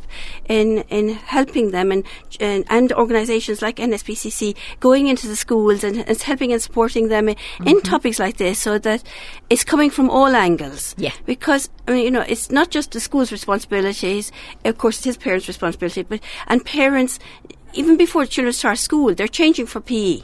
in 0.48 0.80
in 0.90 1.10
helping 1.10 1.72
them, 1.72 1.92
and 1.92 2.06
and, 2.40 2.66
and 2.70 2.94
organisations 2.94 3.62
like 3.62 3.78
NSPCC 3.78 4.56
going 4.80 5.08
into 5.08 5.28
the 5.28 5.36
schools 5.36 5.84
and, 5.84 5.98
and 6.08 6.22
helping 6.22 6.52
and 6.52 6.62
supporting 6.62 7.08
them 7.10 7.30
in, 7.30 7.36
in 7.60 7.78
mm-hmm. 7.78 7.80
topics 7.80 8.20
like 8.20 8.38
this, 8.38 8.60
so 8.60 8.78
that 8.80 9.04
it's 9.50 9.64
coming 9.64 9.90
from 9.90 10.10
all 10.10 10.36
angles. 10.36 10.96
Yeah. 10.98 11.14
because 11.26 11.70
I 11.88 11.94
mean, 11.94 12.04
you 12.06 12.12
know, 12.12 12.26
it's 12.28 12.52
not 12.52 12.70
just 12.70 12.92
the 12.92 13.00
school's 13.00 13.32
responsibilities. 13.32 14.32
Of 14.66 14.78
course, 14.78 15.00
it 15.00 15.10
is 15.10 15.18
parents' 15.18 15.48
responsibility, 15.48 16.04
but 16.04 16.20
and 16.48 16.66
parents, 16.66 17.20
even 17.74 17.98
before 17.98 18.26
children 18.26 18.54
start 18.54 18.78
school, 18.78 19.14
they're 19.16 19.28
changing 19.28 19.68
for 19.68 19.82
PE. 19.82 20.24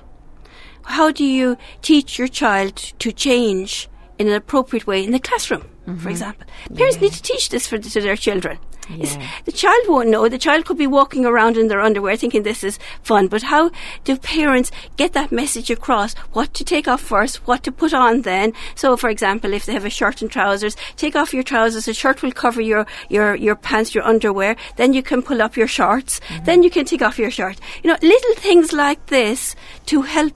How 0.88 1.12
do 1.12 1.24
you 1.24 1.58
teach 1.82 2.18
your 2.18 2.28
child 2.28 2.76
to 2.76 3.12
change 3.12 3.90
in 4.18 4.28
an 4.28 4.34
appropriate 4.34 4.88
way 4.88 5.04
in 5.04 5.12
the 5.12 5.20
classroom, 5.20 5.62
for 5.62 5.92
mm-hmm. 5.92 6.10
example? 6.10 6.48
Parents 6.76 7.00
need 7.00 7.12
to 7.12 7.22
teach 7.22 7.50
this 7.50 7.68
for, 7.68 7.78
to 7.78 8.02
their 8.02 8.16
children. 8.16 8.58
Yeah. 8.90 9.30
the 9.46 9.52
child 9.52 9.84
won't 9.88 10.10
know. 10.10 10.30
The 10.30 10.38
child 10.38 10.66
could 10.66 10.78
be 10.78 10.88
walking 10.88 11.26
around 11.26 11.58
in 11.58 11.68
their 11.68 11.82
underwear 11.82 12.16
thinking 12.16 12.44
this 12.44 12.64
is 12.64 12.80
fun. 13.04 13.28
But 13.28 13.44
how 13.44 13.72
do 14.06 14.18
parents 14.18 14.72
get 14.96 15.12
that 15.14 15.32
message 15.32 15.70
across? 15.70 16.14
What 16.32 16.54
to 16.54 16.64
take 16.64 16.88
off 16.88 17.02
first, 17.02 17.46
what 17.48 17.64
to 17.64 17.72
put 17.72 17.94
on 17.94 18.22
then? 18.22 18.54
So, 18.76 18.96
for 18.96 19.10
example, 19.10 19.54
if 19.54 19.66
they 19.66 19.74
have 19.74 19.86
a 19.86 19.90
shirt 19.90 20.22
and 20.22 20.32
trousers, 20.32 20.78
take 20.96 21.16
off 21.16 21.34
your 21.34 21.44
trousers. 21.44 21.86
The 21.86 21.94
shirt 21.94 22.22
will 22.22 22.32
cover 22.32 22.62
your, 22.62 22.86
your, 23.10 23.36
your 23.36 23.56
pants, 23.56 23.94
your 23.94 24.06
underwear. 24.06 24.56
Then 24.78 24.94
you 24.94 25.04
can 25.04 25.22
pull 25.22 25.42
up 25.42 25.58
your 25.58 25.68
shorts. 25.68 26.20
Mm-hmm. 26.22 26.46
Then 26.46 26.64
you 26.64 26.70
can 26.70 26.86
take 26.86 27.02
off 27.02 27.20
your 27.20 27.32
shirt. 27.32 27.60
You 27.84 27.92
know, 27.92 27.98
little 28.02 28.36
things 28.36 28.72
like 28.72 29.08
this 29.08 29.56
to 29.88 30.04
help 30.04 30.34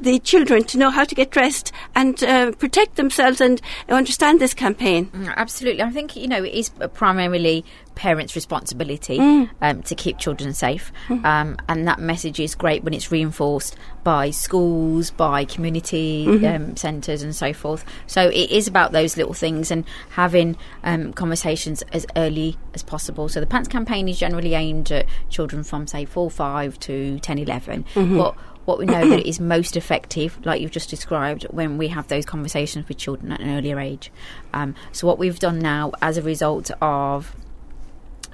the 0.00 0.18
children 0.20 0.64
to 0.64 0.78
know 0.78 0.90
how 0.90 1.04
to 1.04 1.14
get 1.14 1.30
dressed 1.30 1.72
and 1.94 2.22
uh, 2.24 2.52
protect 2.52 2.96
themselves 2.96 3.40
and 3.40 3.60
understand 3.88 4.40
this 4.40 4.54
campaign. 4.54 5.06
Mm, 5.06 5.34
Absolutely. 5.36 5.82
I 5.82 5.90
think, 5.90 6.16
you 6.16 6.28
know, 6.28 6.42
it 6.42 6.52
is 6.52 6.70
primarily 6.94 7.64
parents' 7.94 8.34
responsibility 8.34 9.18
um, 9.62 9.82
to 9.82 9.94
keep 9.94 10.18
children 10.18 10.52
safe. 10.52 10.92
Um, 11.24 11.56
and 11.68 11.86
that 11.86 12.00
message 12.00 12.40
is 12.40 12.54
great 12.54 12.82
when 12.82 12.92
it's 12.92 13.12
reinforced 13.12 13.76
by 14.02 14.30
schools, 14.30 15.10
by 15.10 15.44
community 15.44 16.26
um, 16.46 16.76
centres, 16.76 17.22
and 17.22 17.34
so 17.34 17.52
forth. 17.52 17.84
So 18.06 18.28
it 18.28 18.50
is 18.50 18.66
about 18.66 18.92
those 18.92 19.16
little 19.16 19.32
things 19.32 19.70
and 19.70 19.84
having 20.10 20.56
um, 20.82 21.12
conversations 21.12 21.82
as 21.92 22.04
early 22.16 22.56
as 22.74 22.82
possible. 22.82 23.28
So 23.28 23.40
the 23.40 23.46
Pants 23.46 23.68
campaign 23.68 24.08
is 24.08 24.18
generally 24.18 24.54
aimed 24.54 24.90
at 24.90 25.06
children 25.30 25.62
from, 25.62 25.86
say, 25.86 26.04
4, 26.04 26.30
5 26.30 26.80
to 26.80 27.18
10, 27.20 27.38
11. 27.38 27.84
But 27.94 28.34
what 28.64 28.78
we 28.78 28.86
know 28.86 29.08
that 29.08 29.26
is 29.26 29.40
most 29.40 29.76
effective, 29.76 30.38
like 30.44 30.60
you've 30.60 30.70
just 30.70 30.90
described, 30.90 31.44
when 31.50 31.78
we 31.78 31.88
have 31.88 32.08
those 32.08 32.24
conversations 32.24 32.88
with 32.88 32.96
children 32.98 33.32
at 33.32 33.40
an 33.40 33.56
earlier 33.56 33.78
age. 33.78 34.10
Um, 34.52 34.74
so 34.92 35.06
what 35.06 35.18
we've 35.18 35.38
done 35.38 35.58
now, 35.58 35.92
as 36.00 36.16
a 36.16 36.22
result 36.22 36.70
of 36.80 37.34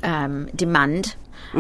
um, 0.03 0.47
demand 0.55 1.17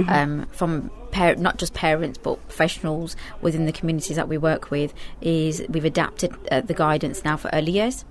um, 0.08 0.46
from 0.52 0.90
par- 1.10 1.34
not 1.36 1.58
just 1.58 1.74
parents 1.74 2.18
but 2.18 2.40
professionals 2.46 3.16
within 3.40 3.66
the 3.66 3.72
communities 3.72 4.16
that 4.16 4.28
we 4.28 4.38
work 4.38 4.70
with, 4.70 4.94
is 5.20 5.64
we've 5.68 5.84
adapted 5.84 6.32
uh, 6.50 6.60
the 6.60 6.74
guidance 6.74 7.24
now 7.24 7.36
for 7.36 7.50
early 7.52 7.72
years. 7.72 8.04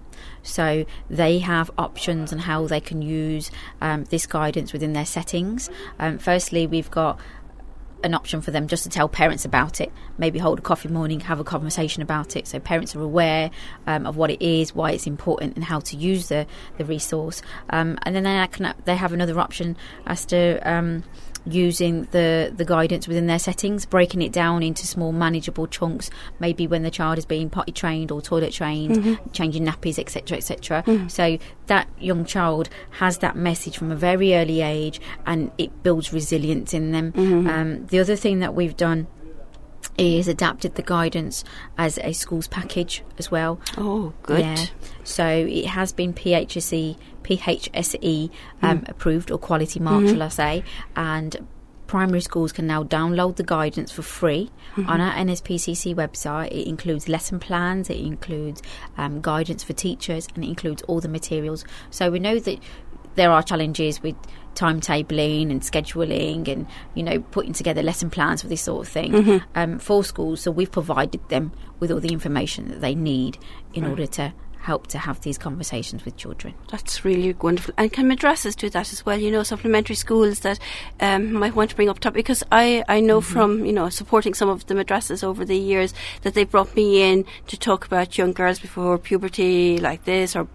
So 0.43 0.86
they 1.10 1.39
have 1.39 1.72
options 1.78 2.34
on 2.34 2.39
how 2.39 2.67
they 2.67 2.82
can 2.82 3.02
use 3.02 3.52
um, 3.80 4.04
this 4.06 4.26
guidance 4.26 4.74
within 4.74 4.93
their 4.93 5.06
settings. 5.06 5.69
Um, 5.98 6.17
firstly, 6.17 6.67
we've 6.67 6.91
got 6.91 7.19
an 8.04 8.14
option 8.14 8.42
for 8.42 8.52
them 8.52 8.68
just 8.68 8.84
to 8.84 8.90
tell 8.90 9.10
parents 9.10 9.46
about 9.46 9.82
it. 9.82 9.92
Maybe 10.18 10.40
hold 10.40 10.60
a 10.60 10.62
coffee 10.62 10.90
morning, 10.90 11.20
have 11.22 11.40
a 11.40 11.44
conversation 11.44 12.02
about 12.02 12.36
it, 12.36 12.48
so 12.48 12.60
parents 12.60 12.96
are 12.96 13.02
aware 13.02 13.52
um, 13.88 14.06
of 14.06 14.18
what 14.18 14.32
it 14.32 14.42
is, 14.42 14.74
why 14.74 14.92
it's 14.92 15.08
important, 15.08 15.56
and 15.56 15.64
how 15.64 15.80
to 15.80 15.98
use 15.98 16.30
the 16.30 16.46
the 16.78 16.86
resource. 16.86 17.42
Um, 17.70 17.98
and 18.04 18.16
then 18.16 18.24
they 18.24 18.48
can 18.52 18.74
they 18.86 18.96
have 18.96 19.14
another 19.14 19.40
option 19.40 19.78
as 20.06 20.26
to 20.28 20.60
um, 20.70 21.04
using 21.52 22.04
the 22.12 22.52
the 22.56 22.66
guidance 22.66 23.08
within 23.08 23.28
their 23.28 23.40
settings, 23.40 23.86
breaking 23.86 24.22
it 24.22 24.32
down 24.32 24.64
into 24.64 24.86
small 24.86 25.12
manageable 25.12 25.68
chunks. 25.68 26.10
Maybe 26.40 26.68
when 26.68 26.84
the 26.84 26.92
child 26.92 27.18
is 27.18 27.26
being 27.26 27.50
potty 27.50 27.72
trained 27.72 28.12
or 28.12 28.22
toilet 28.22 28.54
trained, 28.54 28.96
mm-hmm. 28.98 29.32
changing 29.32 29.66
nappies, 29.66 30.00
etc., 30.00 30.38
etc. 30.38 30.84
Mm. 30.84 31.12
So 31.12 31.38
that 31.68 31.88
young 32.00 32.26
child 32.26 32.70
has 32.92 33.20
that 33.20 33.36
message 33.36 33.78
from 33.78 33.92
a 33.92 33.96
very 33.96 34.36
early 34.36 34.62
age, 34.62 35.02
and 35.26 35.52
it 35.58 35.84
builds 35.84 36.14
resilience 36.14 36.74
in 36.74 36.92
them. 36.92 37.12
Mm-hmm. 37.14 37.50
Um, 37.50 37.86
the 37.88 38.00
other 38.00 38.16
thing 38.16 38.40
that 38.40 38.56
we've 38.56 38.78
done 38.78 39.08
is 39.98 40.28
adapted 40.28 40.76
the 40.76 40.82
guidance 40.82 41.44
as 41.78 41.98
a 42.00 42.14
schools 42.14 42.48
package 42.48 43.04
as 43.18 43.30
well. 43.30 43.60
Oh, 43.78 44.14
good. 44.24 44.40
Yeah. 44.40 44.66
So 45.04 45.26
it 45.26 45.66
has 45.66 45.92
been 45.92 46.14
PHSE, 46.14 46.98
PHSE 47.30 48.30
um, 48.62 48.84
approved 48.88 49.32
or 49.32 49.38
quality 49.38 49.80
mark, 49.80 50.06
shall 50.08 50.24
I 50.24 50.30
say, 50.30 50.63
and 50.96 51.48
primary 51.88 52.22
schools 52.22 52.52
can 52.52 52.68
now 52.68 52.84
download 52.84 53.36
the 53.36 53.44
guidance 53.44 53.92
for 53.92 54.04
free 54.04 54.52
on 54.88 55.02
our 55.02 55.12
NSPCC 55.13 55.96
website. 55.96 56.48
It 56.52 56.68
includes 56.68 57.10
lesson 57.10 57.39
plans, 57.39 57.89
it 57.89 57.98
includes 57.98 58.62
um, 58.98 59.22
guidance 59.22 59.63
for 59.63 59.74
teachers, 59.74 60.28
and 60.36 60.44
it 60.44 60.48
includes 60.48 60.84
all 60.84 61.02
the 61.02 61.10
materials. 61.10 61.65
So 61.89 62.12
we 62.12 62.20
know 62.20 62.38
that 62.39 62.60
there 63.15 63.32
are 63.32 63.42
challenges 63.44 64.02
with 64.02 64.15
timetabling 64.56 65.52
and 65.52 65.62
scheduling 65.62 66.48
and 66.48 66.68
you 66.96 67.04
know 67.04 67.20
putting 67.20 67.54
together 67.54 67.82
lesson 67.82 68.10
plans 68.10 68.42
for 68.42 68.48
this 68.48 68.62
sort 68.62 68.86
of 68.86 68.92
thing 68.92 69.42
um, 69.56 69.80
for 69.80 70.04
schools. 70.04 70.42
So 70.42 70.52
we've 70.52 70.72
provided 70.72 71.28
them 71.30 71.52
with 71.80 71.92
all 71.92 72.00
the 72.00 72.13
information 72.13 72.70
that 72.70 72.82
they 72.82 72.96
need 72.96 73.38
in 73.74 73.86
order 73.86 74.06
to 74.06 74.34
help 74.60 74.88
to 74.88 74.98
have 74.98 75.22
these 75.22 75.38
conversations 75.38 76.04
with 76.06 76.17
children 76.17 76.54
That's 76.69 77.06
really 77.06 77.34
wonderful. 77.34 77.74
And 77.78 77.91
can 77.91 78.10
madrasas 78.10 78.56
do 78.56 78.69
that 78.69 78.91
as 78.91 79.06
well? 79.06 79.17
You 79.17 79.32
know, 79.32 79.43
supplementary 79.43 79.95
schools 79.95 80.39
that 80.41 80.60
um, 81.00 81.34
might 81.34 81.56
want 81.56 81.69
to 81.72 81.76
bring 81.76 81.89
up 81.89 82.00
top 82.00 82.13
because 82.13 82.43
I, 82.52 82.84
I 82.88 83.00
know 83.00 83.22
from 83.22 83.65
you 83.65 83.74
know 83.74 83.89
supporting 83.89 84.34
some 84.34 84.50
of 84.50 84.65
the 84.67 84.76
madrasas 84.76 85.24
over 85.24 85.45
the 85.45 85.58
years 85.58 85.93
that 86.22 86.34
they 86.34 86.43
brought 86.43 86.76
me 86.76 87.02
in 87.02 87.26
to 87.48 87.58
talk 87.58 87.86
about 87.86 88.17
young 88.17 88.34
girls 88.34 88.60
before 88.60 88.98
puberty 88.98 89.78
like 89.78 90.04
this 90.06 90.36
or 90.36 90.48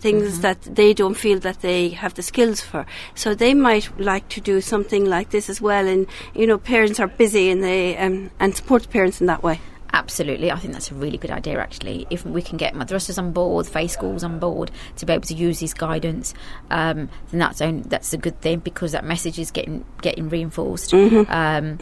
things 0.00 0.40
that 0.40 0.60
they 0.62 0.92
don't 0.92 1.14
feel 1.14 1.38
that 1.40 1.60
they 1.60 1.90
have 1.90 2.14
the 2.14 2.22
skills 2.22 2.60
for. 2.60 2.84
So 3.14 3.34
they 3.34 3.54
might 3.54 3.88
like 3.98 4.28
to 4.30 4.40
do 4.40 4.60
something 4.60 5.04
like 5.04 5.30
this 5.30 5.48
as 5.48 5.60
well. 5.60 5.86
And 5.86 6.06
you 6.34 6.46
know, 6.46 6.58
parents 6.58 6.98
are 7.00 7.08
busy 7.08 7.50
and 7.50 7.62
they 7.62 7.96
um, 7.96 8.30
and 8.40 8.54
support 8.56 8.82
the 8.82 8.88
parents 8.88 9.20
in 9.20 9.26
that 9.28 9.42
way. 9.42 9.60
Absolutely, 9.94 10.50
I 10.50 10.56
think 10.56 10.72
that's 10.72 10.90
a 10.90 10.94
really 10.94 11.18
good 11.18 11.30
idea. 11.30 11.58
Actually, 11.58 12.06
if 12.08 12.24
we 12.24 12.40
can 12.40 12.56
get 12.56 12.74
madrasas 12.74 13.18
on 13.18 13.32
board, 13.32 13.66
faith 13.66 13.90
schools 13.90 14.24
on 14.24 14.38
board 14.38 14.70
to 14.96 15.04
be 15.04 15.12
able 15.12 15.24
to 15.24 15.34
use 15.34 15.60
this 15.60 15.74
guidance, 15.74 16.32
um, 16.70 17.10
then 17.30 17.40
that's 17.40 17.60
only, 17.60 17.82
that's 17.82 18.12
a 18.14 18.16
good 18.16 18.40
thing 18.40 18.60
because 18.60 18.92
that 18.92 19.04
message 19.04 19.38
is 19.38 19.50
getting 19.50 19.84
getting 20.00 20.30
reinforced. 20.30 20.94
Um, 20.94 21.78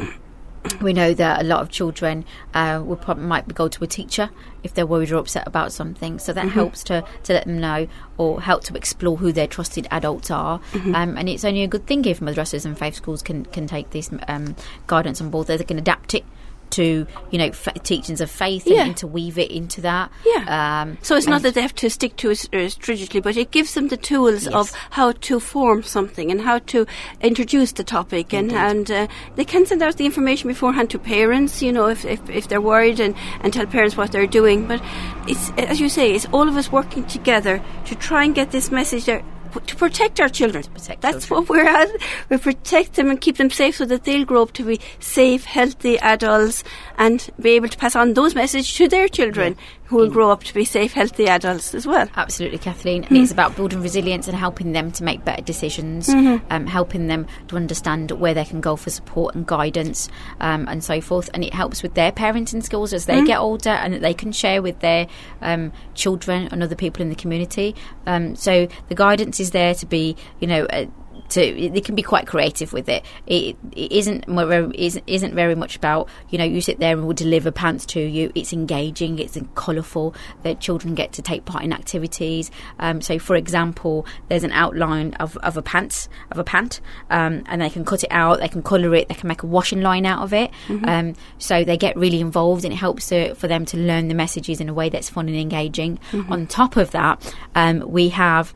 we 0.82 0.92
know 0.92 1.14
that 1.14 1.40
a 1.40 1.44
lot 1.44 1.62
of 1.62 1.70
children 1.70 2.24
uh, 2.52 2.82
will 2.84 2.96
probably 2.96 3.24
might 3.24 3.52
go 3.54 3.68
to 3.68 3.84
a 3.84 3.86
teacher 3.86 4.28
if 4.62 4.74
they're 4.74 4.86
worried 4.86 5.10
or 5.10 5.16
upset 5.16 5.46
about 5.46 5.72
something. 5.72 6.18
So 6.18 6.32
that 6.32 6.48
helps 6.48 6.84
to, 6.84 7.02
to 7.24 7.32
let 7.32 7.46
them 7.46 7.60
know 7.60 7.86
or 8.18 8.42
help 8.42 8.64
to 8.64 8.74
explore 8.74 9.16
who 9.16 9.32
their 9.32 9.46
trusted 9.46 9.88
adults 9.90 10.30
are. 10.30 10.60
Um, 10.94 11.16
and 11.16 11.28
it's 11.28 11.44
only 11.44 11.62
a 11.62 11.68
good 11.68 11.86
thing 11.86 12.04
if 12.04 12.20
madrasas 12.20 12.66
and 12.66 12.78
faith 12.78 12.94
schools 12.94 13.22
can, 13.22 13.46
can 13.46 13.66
take 13.66 13.90
this 13.90 14.10
um, 14.28 14.54
guidance 14.86 15.20
on 15.22 15.30
board. 15.30 15.46
They 15.46 15.56
can 15.58 15.78
adapt 15.78 16.12
it 16.14 16.24
to, 16.72 17.06
you 17.30 17.38
know, 17.38 17.50
fa- 17.52 17.72
teachings 17.82 18.20
of 18.20 18.30
faith 18.30 18.66
Yeah. 18.66 18.80
and 18.82 18.88
interweave 18.90 19.38
it 19.38 19.50
into 19.50 19.80
that. 19.82 20.10
Yeah. 20.26 20.82
Um, 20.82 20.98
So 21.02 21.16
it's 21.16 21.26
not 21.26 21.42
that 21.42 21.54
they 21.54 21.62
have 21.62 21.74
to 21.76 21.90
stick 21.90 22.16
to 22.16 22.30
it 22.30 22.48
uh, 22.54 22.68
stringently, 22.68 23.20
but 23.20 23.36
it 23.36 23.50
gives 23.50 23.74
them 23.74 23.88
the 23.88 23.96
tools 23.96 24.44
Yes. 24.44 24.54
of 24.54 24.72
how 24.90 25.12
to 25.12 25.40
form 25.40 25.82
something 25.82 26.30
and 26.30 26.40
how 26.40 26.58
to 26.58 26.86
introduce 27.20 27.72
the 27.72 27.84
topic, 27.84 28.32
and 28.32 28.52
and 28.52 28.90
uh, 28.90 29.06
they 29.36 29.44
can 29.44 29.66
send 29.66 29.82
out 29.82 29.96
the 29.96 30.04
information 30.06 30.48
beforehand 30.48 30.90
to 30.90 30.98
parents, 30.98 31.62
you 31.62 31.72
know, 31.72 31.86
if 31.88 32.04
if, 32.04 32.20
if 32.30 32.48
they're 32.48 32.60
worried, 32.60 33.00
and, 33.00 33.14
and 33.42 33.52
tell 33.52 33.66
parents 33.66 33.96
what 33.96 34.12
they're 34.12 34.26
doing. 34.26 34.66
But 34.66 34.80
it's 35.26 35.50
as 35.56 35.80
you 35.80 35.88
say, 35.88 36.12
it's 36.12 36.26
all 36.32 36.48
of 36.48 36.56
us 36.56 36.70
working 36.72 37.04
together 37.06 37.62
to 37.86 37.94
try 37.94 38.24
and 38.24 38.34
get 38.34 38.50
this 38.50 38.70
message 38.70 39.04
there. 39.06 39.22
To 39.66 39.76
protect 39.76 40.20
our 40.20 40.28
children. 40.28 40.64
protect 40.64 41.00
That's 41.02 41.26
children. 41.26 41.46
what 41.46 41.48
we're 41.48 41.66
at. 41.68 41.88
We 42.28 42.38
protect 42.38 42.94
them 42.94 43.10
and 43.10 43.20
keep 43.20 43.36
them 43.36 43.50
safe 43.50 43.76
so 43.76 43.84
that 43.86 44.04
they'll 44.04 44.24
grow 44.24 44.42
up 44.42 44.52
to 44.54 44.64
be 44.64 44.80
safe, 45.00 45.44
healthy 45.44 45.98
adults 45.98 46.62
and 46.98 47.28
be 47.40 47.50
able 47.50 47.68
to 47.68 47.76
pass 47.78 47.96
on 47.96 48.14
those 48.14 48.34
messages 48.34 48.72
to 48.74 48.88
their 48.88 49.08
children 49.08 49.56
who 49.90 49.96
will 49.96 50.08
grow 50.08 50.30
up 50.30 50.44
to 50.44 50.54
be 50.54 50.64
safe, 50.64 50.92
healthy 50.92 51.26
adults 51.26 51.74
as 51.74 51.84
well. 51.84 52.08
Absolutely, 52.14 52.58
Kathleen. 52.58 53.02
And 53.04 53.18
it's 53.18 53.32
about 53.32 53.56
building 53.56 53.82
resilience 53.82 54.28
and 54.28 54.36
helping 54.36 54.70
them 54.70 54.92
to 54.92 55.02
make 55.02 55.24
better 55.24 55.42
decisions, 55.42 56.08
um, 56.08 56.66
helping 56.68 57.08
them 57.08 57.26
to 57.48 57.56
understand 57.56 58.12
where 58.12 58.32
they 58.32 58.44
can 58.44 58.60
go 58.60 58.76
for 58.76 58.90
support 58.90 59.34
and 59.34 59.44
guidance 59.44 60.08
um, 60.38 60.68
and 60.68 60.84
so 60.84 61.00
forth. 61.00 61.28
And 61.34 61.42
it 61.42 61.52
helps 61.52 61.82
with 61.82 61.94
their 61.94 62.12
parenting 62.12 62.62
skills 62.62 62.92
as 62.92 63.06
they 63.06 63.24
get 63.24 63.40
older 63.40 63.70
and 63.70 63.92
that 63.92 64.00
they 64.00 64.14
can 64.14 64.30
share 64.30 64.62
with 64.62 64.78
their 64.78 65.08
um, 65.42 65.72
children 65.94 66.48
and 66.52 66.62
other 66.62 66.76
people 66.76 67.02
in 67.02 67.08
the 67.08 67.16
community. 67.16 67.74
Um, 68.06 68.36
so 68.36 68.68
the 68.88 68.94
guidance 68.94 69.40
is 69.40 69.50
there 69.50 69.74
to 69.74 69.86
be, 69.86 70.14
you 70.38 70.46
know, 70.46 70.66
uh, 70.66 70.86
to 71.30 71.70
they 71.70 71.80
can 71.80 71.94
be 71.94 72.02
quite 72.02 72.26
creative 72.26 72.72
with 72.72 72.88
it. 72.88 73.04
It, 73.26 73.56
it 73.72 73.92
isn't 73.92 74.24
isn't 74.28 75.04
isn't 75.06 75.34
very 75.34 75.54
much 75.54 75.76
about 75.76 76.08
you 76.30 76.38
know 76.38 76.44
you 76.44 76.60
sit 76.60 76.78
there 76.78 76.92
and 76.92 77.04
we'll 77.04 77.14
deliver 77.14 77.50
pants 77.50 77.86
to 77.86 78.00
you. 78.00 78.32
It's 78.34 78.52
engaging. 78.52 79.18
It's 79.18 79.36
colourful. 79.54 80.14
That 80.42 80.60
children 80.60 80.94
get 80.94 81.12
to 81.12 81.22
take 81.22 81.44
part 81.44 81.64
in 81.64 81.72
activities. 81.72 82.50
Um, 82.78 83.00
so, 83.00 83.18
for 83.18 83.36
example, 83.36 84.06
there's 84.28 84.44
an 84.44 84.52
outline 84.52 85.14
of, 85.14 85.36
of 85.38 85.56
a 85.56 85.62
pants 85.62 86.08
of 86.30 86.38
a 86.38 86.44
pant, 86.44 86.80
um, 87.10 87.42
and 87.46 87.62
they 87.62 87.70
can 87.70 87.84
cut 87.84 88.04
it 88.04 88.10
out. 88.10 88.40
They 88.40 88.48
can 88.48 88.62
colour 88.62 88.94
it. 88.94 89.08
They 89.08 89.14
can 89.14 89.28
make 89.28 89.42
a 89.42 89.46
washing 89.46 89.80
line 89.80 90.06
out 90.06 90.22
of 90.22 90.32
it. 90.32 90.50
Um, 90.88 91.14
so 91.38 91.64
they 91.64 91.76
get 91.76 91.96
really 91.96 92.20
involved, 92.20 92.64
and 92.64 92.72
it 92.72 92.76
helps 92.76 93.08
to, 93.08 93.34
for 93.34 93.48
them 93.48 93.64
to 93.66 93.76
learn 93.76 94.08
the 94.08 94.14
messages 94.14 94.60
in 94.60 94.68
a 94.68 94.74
way 94.74 94.88
that's 94.88 95.08
fun 95.08 95.28
and 95.28 95.36
engaging. 95.36 95.98
On 96.30 96.46
top 96.46 96.76
of 96.76 96.90
that, 96.92 97.34
um, 97.54 97.84
we 97.90 98.08
have 98.10 98.54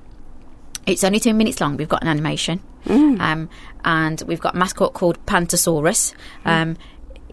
it's 0.87 1.05
only 1.05 1.21
two 1.21 1.35
minutes 1.35 1.61
long. 1.61 1.77
We've 1.77 1.89
got 1.89 2.03
an 2.03 2.09
animation, 2.09 2.61
um, 3.21 3.49
and 3.85 4.23
we've 4.27 4.41
got 4.41 4.55
a 4.55 4.59
mascot 4.59 4.93
called 4.95 5.25
Pantosaurus. 5.27 6.15
Um, 6.45 6.77
i- 6.77 6.77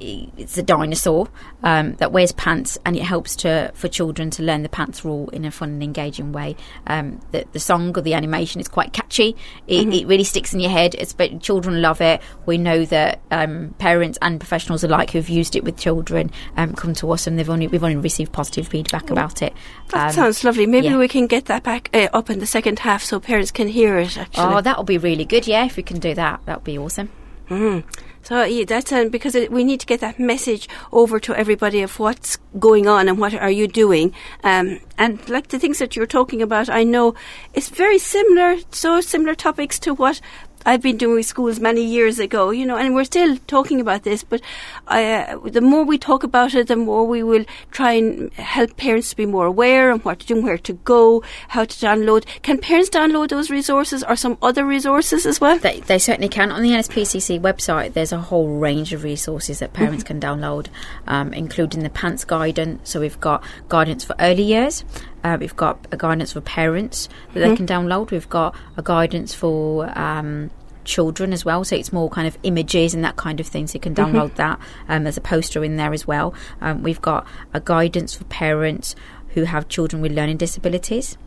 it's 0.02 0.58
a 0.58 0.64
dinosaur 0.64 1.30
um, 1.64 1.94
that 1.96 2.12
wears 2.12 2.32
pants, 2.32 2.78
and 2.86 2.96
it 2.96 3.04
helps 3.04 3.36
to 3.38 3.72
for 3.74 3.88
children 3.88 4.30
to 4.32 4.44
learn 4.44 4.64
the 4.64 4.70
pants 4.70 5.06
rule 5.06 5.30
in 5.30 5.46
a 5.46 5.52
fun 5.52 5.70
and 5.70 5.84
engaging 5.84 6.32
way. 6.32 6.56
Um, 6.88 7.20
the, 7.32 7.46
the 7.52 7.60
song 7.60 7.96
or 7.98 8.02
the 8.02 8.14
animation 8.14 8.60
is 8.60 8.68
quite 8.68 8.94
catchy. 8.94 9.36
It, 9.68 9.88
it 9.94 10.08
really 10.08 10.24
sticks 10.24 10.54
in 10.54 10.60
your 10.60 10.72
head. 10.72 10.96
It's 10.96 11.14
but 11.14 11.42
children 11.42 11.82
love 11.82 12.02
it. 12.02 12.22
We 12.46 12.58
know 12.58 12.86
that 12.86 13.22
um, 13.32 13.76
parents 13.78 14.18
and 14.22 14.40
professionals 14.40 14.84
alike 14.84 15.12
who've 15.12 15.30
used 15.30 15.56
it 15.56 15.64
with 15.64 15.78
children 15.78 16.32
um, 16.58 16.74
come 16.74 16.94
to 16.96 17.12
us, 17.12 17.28
and 17.28 17.38
they've 17.38 17.50
only 17.50 17.68
we've 17.68 17.84
only 17.84 17.98
received 17.98 18.32
positive 18.32 18.68
feedback 18.68 19.10
about 19.12 19.42
it. 19.42 19.54
That 19.90 20.08
Um, 20.08 20.14
sounds 20.14 20.44
lovely. 20.44 20.66
Maybe 20.66 20.88
yeah. 20.88 20.98
we 20.98 21.08
can 21.08 21.28
get 21.28 21.46
that 21.46 21.64
back 21.64 21.90
uh, 21.94 22.08
up 22.14 22.30
in 22.30 22.40
the 22.40 22.46
second 22.48 22.80
half 22.80 23.04
so 23.04 23.20
parents 23.20 23.52
can 23.52 23.68
hear 23.68 23.98
it. 23.98 24.18
Actually, 24.18 24.56
Oh, 24.56 24.62
that'll 24.62 24.84
be 24.84 24.98
really 24.98 25.26
good. 25.26 25.48
Yeah, 25.48 25.66
if 25.66 25.78
we 25.78 25.84
can 25.84 26.00
do 26.00 26.14
that, 26.16 26.42
that'll 26.46 26.62
be 26.62 26.78
awesome. 26.78 27.10
Mm. 27.52 27.84
So 28.24 28.44
yeah, 28.44 28.64
that's 28.64 28.94
uh, 28.94 29.10
because 29.10 29.36
it, 29.36 29.52
we 29.52 29.66
need 29.66 29.82
to 29.82 29.86
get 29.86 30.00
that 30.00 30.18
message 30.18 30.70
over 30.94 31.20
to 31.20 31.36
everybody 31.36 31.82
of 31.82 32.00
what's 32.00 32.38
going 32.58 32.88
on 32.88 33.10
and 33.10 33.18
what 33.20 33.34
are 33.34 33.52
you 33.52 33.68
doing. 33.68 34.14
Um, 34.42 34.80
and 34.98 35.28
like 35.28 35.50
the 35.50 35.60
things 35.60 35.80
that 35.80 35.98
you're 35.98 36.06
talking 36.06 36.42
about, 36.42 36.70
I 36.70 36.86
know 36.86 37.14
it's 37.54 37.68
very 37.68 37.98
similar, 37.98 38.56
so 38.72 39.02
similar 39.02 39.36
topics 39.36 39.80
to 39.80 39.94
what 39.94 40.22
I've 40.66 40.82
been 40.82 40.98
doing 40.98 41.24
schools 41.24 41.60
many 41.60 41.84
years 41.84 42.20
ago. 42.20 42.50
You 42.52 42.66
know, 42.66 42.78
and 42.78 42.94
we're 42.96 43.04
still 43.04 43.38
talking 43.48 43.82
about 43.82 44.04
this. 44.04 44.24
But 44.24 44.42
uh, 44.88 45.38
the 45.46 45.62
more 45.62 45.84
we 45.84 45.98
talk 45.98 46.24
about 46.24 46.54
it, 46.54 46.68
the 46.68 46.76
more 46.76 47.06
we 47.06 47.24
will 47.24 47.46
try 47.72 47.94
and 47.94 48.32
help 48.34 48.78
parents 48.78 49.10
to 49.12 49.16
be 49.16 49.26
more 49.26 49.46
aware 49.46 49.92
and 49.92 50.04
what 50.04 50.20
to 50.20 50.28
do, 50.28 50.42
where 50.42 50.58
to 50.58 50.74
go, 50.74 51.24
how 51.50 51.66
to 51.66 51.76
download. 51.86 52.26
Can 52.42 52.58
parents 52.58 52.90
download 52.90 53.30
those 53.30 53.50
resources 53.50 54.04
or 54.04 54.16
some 54.16 54.38
other 54.42 54.66
resources 54.66 55.26
as 55.26 55.40
well? 55.42 55.58
They, 55.58 55.80
they 55.82 56.00
certainly 56.00 56.30
can. 56.30 56.52
On 56.52 56.62
the 56.62 56.70
NSPCC 56.70 57.40
website, 57.40 57.94
there's 57.94 58.12
a 58.12 58.20
whole 58.20 58.58
range 58.58 58.94
of 58.94 59.04
resources 59.04 59.60
that 59.60 59.74
parents 59.74 60.04
can 60.04 60.20
download, 60.20 60.68
um, 61.08 61.34
including 61.34 61.84
the 61.84 61.90
PANTS 61.90 62.26
guidance. 62.26 62.90
So 62.90 63.00
we've 63.00 63.20
got 63.20 63.44
guidance 63.70 64.04
for 64.04 64.16
early 64.20 64.44
years. 64.44 64.84
Uh, 65.24 65.38
we've 65.40 65.56
got 65.56 65.88
a 65.92 65.98
guidance 65.98 66.34
for 66.34 66.42
parents 66.42 67.10
that 67.34 67.40
they 67.42 67.56
can 67.56 67.68
download. 67.68 68.12
We've 68.12 68.30
got 68.30 68.56
a 68.78 68.82
guidance 68.82 69.34
for 69.34 69.88
um, 69.98 70.50
children 70.84 71.32
as 71.34 71.46
well. 71.46 71.64
So 71.64 71.76
it's 71.76 71.94
more 71.94 72.10
kind 72.10 72.28
of 72.28 72.38
images 72.44 72.94
and 72.94 73.04
that 73.04 73.16
kind 73.16 73.40
of 73.40 73.48
thing. 73.48 73.68
So 73.68 73.76
you 73.76 73.80
can 73.80 73.94
download 73.96 74.36
that. 74.36 74.60
Um, 74.90 75.04
there's 75.04 75.18
a 75.18 75.22
poster 75.22 75.64
in 75.64 75.78
there 75.78 75.94
as 75.94 76.08
well. 76.08 76.34
Um, 76.60 76.84
we've 76.84 77.02
got 77.02 77.28
a 77.54 77.60
guidance 77.60 78.16
for 78.16 78.24
parents 78.26 78.96
who 79.30 79.44
have 79.44 79.68
children 79.70 80.02
with 80.02 80.12
learning 80.12 80.38
disabilities. 80.38 81.18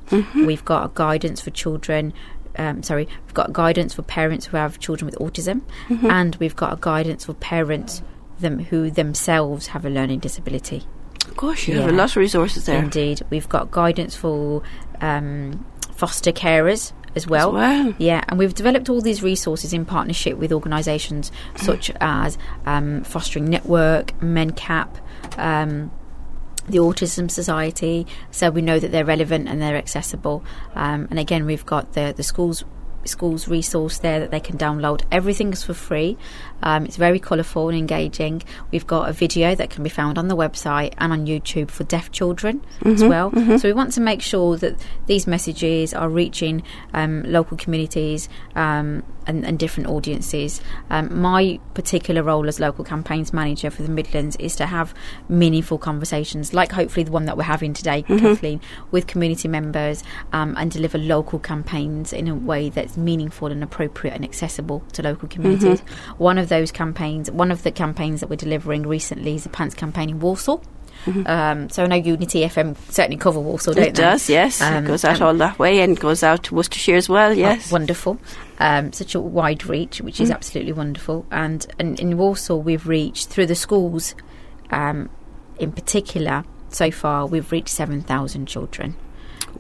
We've 0.47 0.65
got 0.65 0.85
a 0.85 0.91
guidance 0.95 1.41
for 1.41 1.51
children 1.51 2.13
um, 2.57 2.85
sorry, 2.85 3.09
we've 3.25 3.35
got 3.35 3.53
guidance 3.53 3.95
for 3.95 4.03
parents 4.03 4.47
who 4.47 4.57
have 4.57 4.79
children 4.79 5.07
with 5.07 5.19
autism, 5.19 5.63
and 6.09 6.37
we've 6.37 6.55
got 6.55 6.73
a 6.73 6.77
guidance 6.81 7.25
for 7.25 7.35
parents 7.35 8.01
them 8.39 8.61
who 8.61 8.91
themselves 8.93 9.69
have 9.69 9.85
a 9.85 9.91
learning 9.91 10.21
disability. 10.21 10.85
Gosh, 11.37 11.69
you 11.69 11.81
have 11.81 11.91
a 11.91 11.93
lot 11.93 12.11
of 12.11 12.17
resources 12.17 12.67
there. 12.67 12.83
Indeed, 12.83 13.23
we've 13.31 13.49
got 13.49 13.71
guidance 13.71 14.15
for 14.15 14.63
um, 15.01 15.65
foster 15.93 16.33
carers 16.33 16.93
as 17.17 17.27
well. 17.27 17.53
well. 17.53 17.95
Yeah, 17.99 18.25
and 18.29 18.39
we've 18.39 18.55
developed 18.55 18.89
all 18.89 19.01
these 19.01 19.23
resources 19.23 19.73
in 19.73 19.85
partnership 19.85 20.39
with 20.39 20.53
organisations 20.53 21.31
such 21.57 21.91
as 22.01 22.39
um, 22.67 23.05
Fostering 23.05 23.47
Network, 23.47 24.19
MenCap. 24.21 25.01
Um, 25.39 25.91
the 26.67 26.79
Autism 26.79 27.31
Society, 27.31 28.07
so 28.31 28.51
we 28.51 28.63
know 28.63 28.79
that 28.79 28.91
they're 28.91 29.05
relevant 29.05 29.49
and 29.49 29.61
they're 29.61 29.77
accessible. 29.77 30.43
Um, 30.75 31.09
and 31.11 31.19
again, 31.19 31.45
we've 31.45 31.67
got 31.67 31.93
the 31.93 32.15
the 32.17 32.23
schools 32.23 32.65
schools 33.09 33.49
resource 33.49 33.99
there 33.99 34.21
that 34.21 34.31
they 34.31 34.41
can 34.41 34.57
download. 34.59 35.03
Everything's 35.11 35.63
for 35.63 35.75
free. 35.75 36.17
Um, 36.63 36.87
it's 36.87 36.97
very 36.97 37.19
colourful 37.19 37.69
and 37.69 37.77
engaging. 37.79 38.43
We've 38.71 38.87
got 38.87 39.09
a 39.09 39.13
video 39.13 39.55
that 39.55 39.71
can 39.71 39.83
be 39.83 39.91
found 39.91 40.17
on 40.19 40.29
the 40.29 40.37
website 40.37 40.95
and 40.99 41.13
on 41.13 41.27
YouTube 41.27 41.71
for 41.71 41.85
deaf 41.85 42.11
children 42.11 42.63
as 42.85 43.03
well. 43.05 43.31
So 43.59 43.69
we 43.69 43.73
want 43.75 43.93
to 43.93 44.01
make 44.01 44.23
sure 44.23 44.57
that 44.57 44.77
these 45.07 45.27
messages 45.27 45.93
are 45.93 46.09
reaching 46.09 46.63
um, 46.95 47.23
local 47.25 47.57
communities 47.57 48.29
um, 48.55 49.03
and, 49.27 49.45
and 49.45 49.59
different 49.59 49.89
audiences. 49.89 50.61
Um, 50.91 51.21
my 51.21 51.61
particular 51.75 52.23
role 52.23 52.49
as 52.49 52.61
local 52.61 52.85
campaigns 52.85 53.33
manager 53.33 53.71
for 53.71 53.83
the 53.83 53.89
Midlands 53.91 54.37
is 54.37 54.57
to 54.57 54.67
have 54.67 54.95
meaningful 55.29 55.79
conversations, 55.79 56.55
like 56.55 56.73
hopefully 56.73 57.05
the 57.05 57.13
one 57.13 57.27
that 57.27 57.37
we're 57.37 57.45
having 57.45 57.75
today, 57.75 58.03
Kathleen, 58.03 58.61
with 58.91 59.07
community 59.07 59.49
members 59.49 60.03
um, 60.33 60.55
and 60.57 60.71
deliver 60.71 60.99
local 60.99 61.39
campaigns 61.39 62.13
in 62.13 62.29
a 62.29 62.35
way 62.35 62.69
that's 62.71 62.94
meaningful 62.97 63.49
and 63.49 63.63
appropriate 63.63 64.15
and 64.15 64.25
accessible 64.25 64.81
to 64.93 65.03
local 65.03 65.29
communities. 65.29 65.81
One 66.19 66.39
of 66.39 66.49
those 66.49 66.71
campaigns, 66.73 67.31
one 67.31 67.51
of 67.51 67.63
the 67.63 67.71
campaigns 67.73 68.21
that 68.21 68.29
we're 68.31 68.37
delivering 68.37 68.83
recently 68.87 69.35
is 69.35 69.47
a 69.47 69.49
pants 69.49 69.75
campaign 69.75 70.11
in 70.11 70.21
Walsall. 70.21 70.63
Um, 71.27 71.69
so 71.69 71.83
I 71.83 71.87
know 71.87 71.97
Unity 71.97 72.43
FM 72.45 72.77
certainly 72.91 73.19
cover 73.19 73.39
Walsall, 73.39 73.75
don't 73.75 73.85
It 73.89 73.95
they? 73.95 74.03
does, 74.03 74.31
yes. 74.31 74.63
Um, 74.63 74.85
it 74.85 74.87
goes 74.87 75.05
out 75.05 75.21
um, 75.21 75.27
all 75.29 75.35
that 75.35 75.59
way 75.59 75.81
and 75.81 75.99
goes 76.01 76.23
out 76.23 76.45
to 76.45 76.55
Worcestershire 76.55 76.97
as 76.97 77.09
well, 77.11 77.31
Oh, 77.31 77.35
yes. 77.35 77.71
wonderful. 77.71 78.19
Um, 78.59 78.91
such 78.93 79.15
a 79.15 79.21
wide 79.21 79.67
reach, 79.67 80.01
which 80.01 80.17
Mm. 80.17 80.21
is 80.23 80.31
absolutely 80.31 80.73
wonderful. 80.73 81.27
And, 81.31 81.67
and 81.79 82.01
in 82.01 82.17
Walsall, 82.17 82.63
we've 82.63 82.87
reached 82.87 83.29
through 83.29 83.47
the 83.47 83.55
schools, 83.55 84.15
um, 84.71 85.11
in 85.59 85.73
particular, 85.73 86.45
so 86.71 86.91
far 86.91 87.27
we've 87.27 87.53
reached 87.53 87.69
seven 87.69 88.01
thousand 88.01 88.47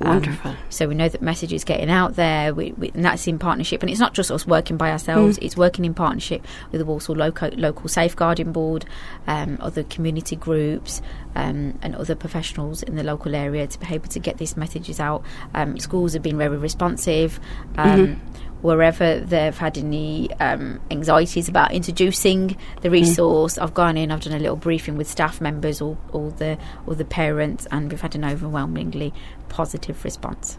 Um, 0.00 0.09
Wonderful. 0.09 0.54
so 0.70 0.88
we 0.88 0.94
know 0.94 1.09
that 1.09 1.22
message 1.22 1.52
is 1.52 1.64
getting 1.64 1.90
out 1.90 2.16
there, 2.16 2.52
we, 2.54 2.72
we, 2.72 2.90
and 2.94 3.04
that's 3.04 3.26
in 3.26 3.38
partnership. 3.38 3.83
And 3.83 3.90
it's 3.90 4.00
not 4.00 4.14
just 4.14 4.30
us 4.30 4.46
working 4.46 4.76
by 4.76 4.90
ourselves; 4.90 5.38
Mm. 5.38 5.44
it's 5.44 5.57
working 5.57 5.85
in 5.85 5.94
partnership 5.94 6.44
with 6.72 6.80
the 6.80 6.85
Walsall 6.85 7.16
local, 7.16 7.48
local 7.57 7.88
safeguarding 7.88 8.52
board, 8.52 8.85
um, 9.26 9.57
other 9.61 9.83
community 9.85 10.37
groups, 10.37 11.00
um, 11.37 11.78
and 11.83 11.94
other 11.96 12.14
professionals 12.14 12.83
in 12.83 12.96
the 12.96 13.04
local 13.04 13.35
area 13.35 13.66
to 13.66 13.78
be 13.78 13.87
able 13.94 14.09
to 14.09 14.18
get 14.18 14.38
these 14.38 14.57
messages 14.57 14.98
out. 15.00 15.22
Um, 15.54 15.78
schools 15.78 16.12
have 16.14 16.22
been 16.22 16.38
very 16.38 16.57
responsive. 16.57 17.38
Um, 17.76 18.20
wherever 18.64 19.20
they've 19.20 19.59
had 19.59 19.77
any 19.77 20.33
um, 20.40 20.81
anxieties 20.90 21.50
about 21.50 21.70
introducing 21.72 22.57
the 22.81 22.88
resource, 22.90 23.59
mm. 23.59 23.62
I've 23.62 23.74
gone 23.74 23.98
in, 23.98 24.11
I've 24.11 24.22
done 24.22 24.33
a 24.33 24.38
little 24.38 24.57
briefing 24.57 24.96
with 24.96 25.07
staff 25.07 25.38
members, 25.38 25.83
all, 25.83 25.98
all 26.12 26.31
the 26.31 26.57
all 26.87 26.94
the 26.94 27.05
parents, 27.05 27.66
and 27.70 27.90
we've 27.90 28.00
had 28.00 28.14
an 28.14 28.24
overwhelmingly 28.24 29.12
positive 29.50 30.03
response 30.03 30.57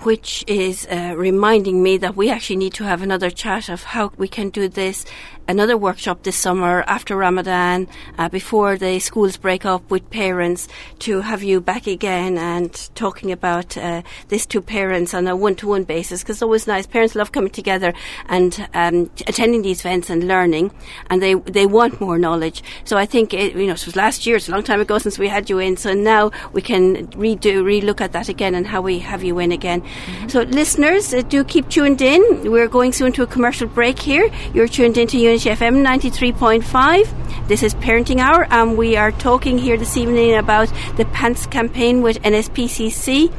which 0.00 0.44
is 0.46 0.86
uh, 0.90 1.14
reminding 1.16 1.82
me 1.82 1.96
that 1.98 2.16
we 2.16 2.30
actually 2.30 2.56
need 2.56 2.74
to 2.74 2.84
have 2.84 3.02
another 3.02 3.30
chat 3.30 3.68
of 3.68 3.82
how 3.84 4.12
we 4.16 4.28
can 4.28 4.50
do 4.50 4.68
this 4.68 5.04
another 5.48 5.76
workshop 5.76 6.22
this 6.22 6.36
summer 6.36 6.84
after 6.86 7.16
Ramadan, 7.16 7.88
uh, 8.18 8.28
before 8.28 8.76
the 8.76 8.98
schools 8.98 9.36
break 9.36 9.64
up 9.64 9.90
with 9.90 10.08
parents, 10.10 10.68
to 11.00 11.20
have 11.20 11.42
you 11.42 11.60
back 11.60 11.86
again 11.86 12.38
and 12.38 12.72
talking 12.94 13.30
about 13.32 13.76
uh, 13.76 14.02
this 14.28 14.46
to 14.46 14.60
parents 14.60 15.14
on 15.14 15.26
a 15.26 15.36
one-to-one 15.36 15.84
basis. 15.84 16.22
Because 16.22 16.36
it's 16.36 16.42
always 16.42 16.66
nice. 16.66 16.86
Parents 16.86 17.14
love 17.14 17.32
coming 17.32 17.50
together 17.50 17.92
and 18.28 18.68
um, 18.74 19.10
attending 19.26 19.62
these 19.62 19.80
events 19.80 20.10
and 20.10 20.26
learning, 20.26 20.70
and 21.10 21.22
they 21.22 21.34
they 21.34 21.66
want 21.66 22.00
more 22.00 22.18
knowledge. 22.18 22.62
So 22.84 22.96
I 22.96 23.06
think 23.06 23.34
it, 23.34 23.54
you 23.54 23.66
know 23.66 23.74
it 23.74 23.86
was 23.86 23.96
last 23.96 24.26
year. 24.26 24.36
It's 24.36 24.48
a 24.48 24.52
long 24.52 24.62
time 24.62 24.80
ago 24.80 24.98
since 24.98 25.18
we 25.18 25.28
had 25.28 25.50
you 25.50 25.58
in. 25.58 25.76
So 25.76 25.92
now 25.94 26.30
we 26.52 26.62
can 26.62 27.08
redo, 27.08 27.62
relook 27.62 28.00
at 28.00 28.12
that 28.12 28.28
again 28.28 28.54
and 28.54 28.66
how 28.66 28.80
we 28.80 28.98
have 29.00 29.22
you 29.22 29.38
in 29.38 29.52
again. 29.52 29.83
Mm-hmm. 29.84 30.28
So 30.28 30.42
listeners, 30.42 31.12
uh, 31.12 31.22
do 31.22 31.44
keep 31.44 31.68
tuned 31.68 32.02
in. 32.02 32.50
We're 32.50 32.68
going 32.68 32.92
soon 32.92 33.12
to 33.12 33.22
a 33.22 33.26
commercial 33.26 33.68
break 33.68 33.98
here. 33.98 34.30
You're 34.52 34.68
tuned 34.68 34.98
into 34.98 35.18
Unity 35.18 35.50
FM 35.50 35.84
93.5. 35.84 37.48
This 37.48 37.62
is 37.62 37.74
Parenting 37.74 38.20
Hour, 38.20 38.46
and 38.50 38.78
we 38.78 38.96
are 38.96 39.12
talking 39.12 39.58
here 39.58 39.76
this 39.76 39.98
evening 39.98 40.34
about 40.34 40.72
the 40.96 41.04
PANTS 41.04 41.46
campaign 41.46 42.00
with 42.00 42.22
NSPCC. 42.22 43.30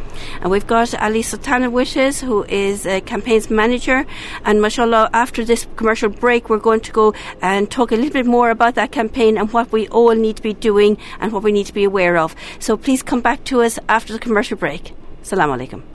And 0.41 0.51
we've 0.51 0.67
got 0.67 0.93
Ali 1.01 1.21
Sultana 1.21 1.69
with 1.69 1.97
us, 1.97 2.21
who 2.21 2.43
is 2.43 2.85
a 2.85 3.01
campaigns 3.01 3.49
manager. 3.49 4.05
And 4.43 4.61
mashallah, 4.61 5.09
after 5.11 5.43
this 5.43 5.67
commercial 5.75 6.09
break, 6.09 6.49
we're 6.49 6.59
going 6.59 6.81
to 6.81 6.91
go 6.91 7.13
and 7.41 7.69
talk 7.69 7.91
a 7.91 7.95
little 7.95 8.13
bit 8.13 8.25
more 8.25 8.51
about 8.51 8.75
that 8.75 8.91
campaign 8.91 9.37
and 9.37 9.51
what 9.51 9.71
we 9.71 9.87
all 9.87 10.13
need 10.13 10.35
to 10.37 10.43
be 10.43 10.53
doing 10.53 10.97
and 11.19 11.31
what 11.31 11.43
we 11.43 11.51
need 11.51 11.65
to 11.65 11.73
be 11.73 11.83
aware 11.83 12.17
of. 12.17 12.35
So 12.59 12.77
please 12.77 13.01
come 13.01 13.21
back 13.21 13.43
to 13.45 13.61
us 13.61 13.79
after 13.89 14.13
the 14.13 14.19
commercial 14.19 14.57
break. 14.57 14.93
Assalamu 15.23 15.57
alaikum. 15.57 15.94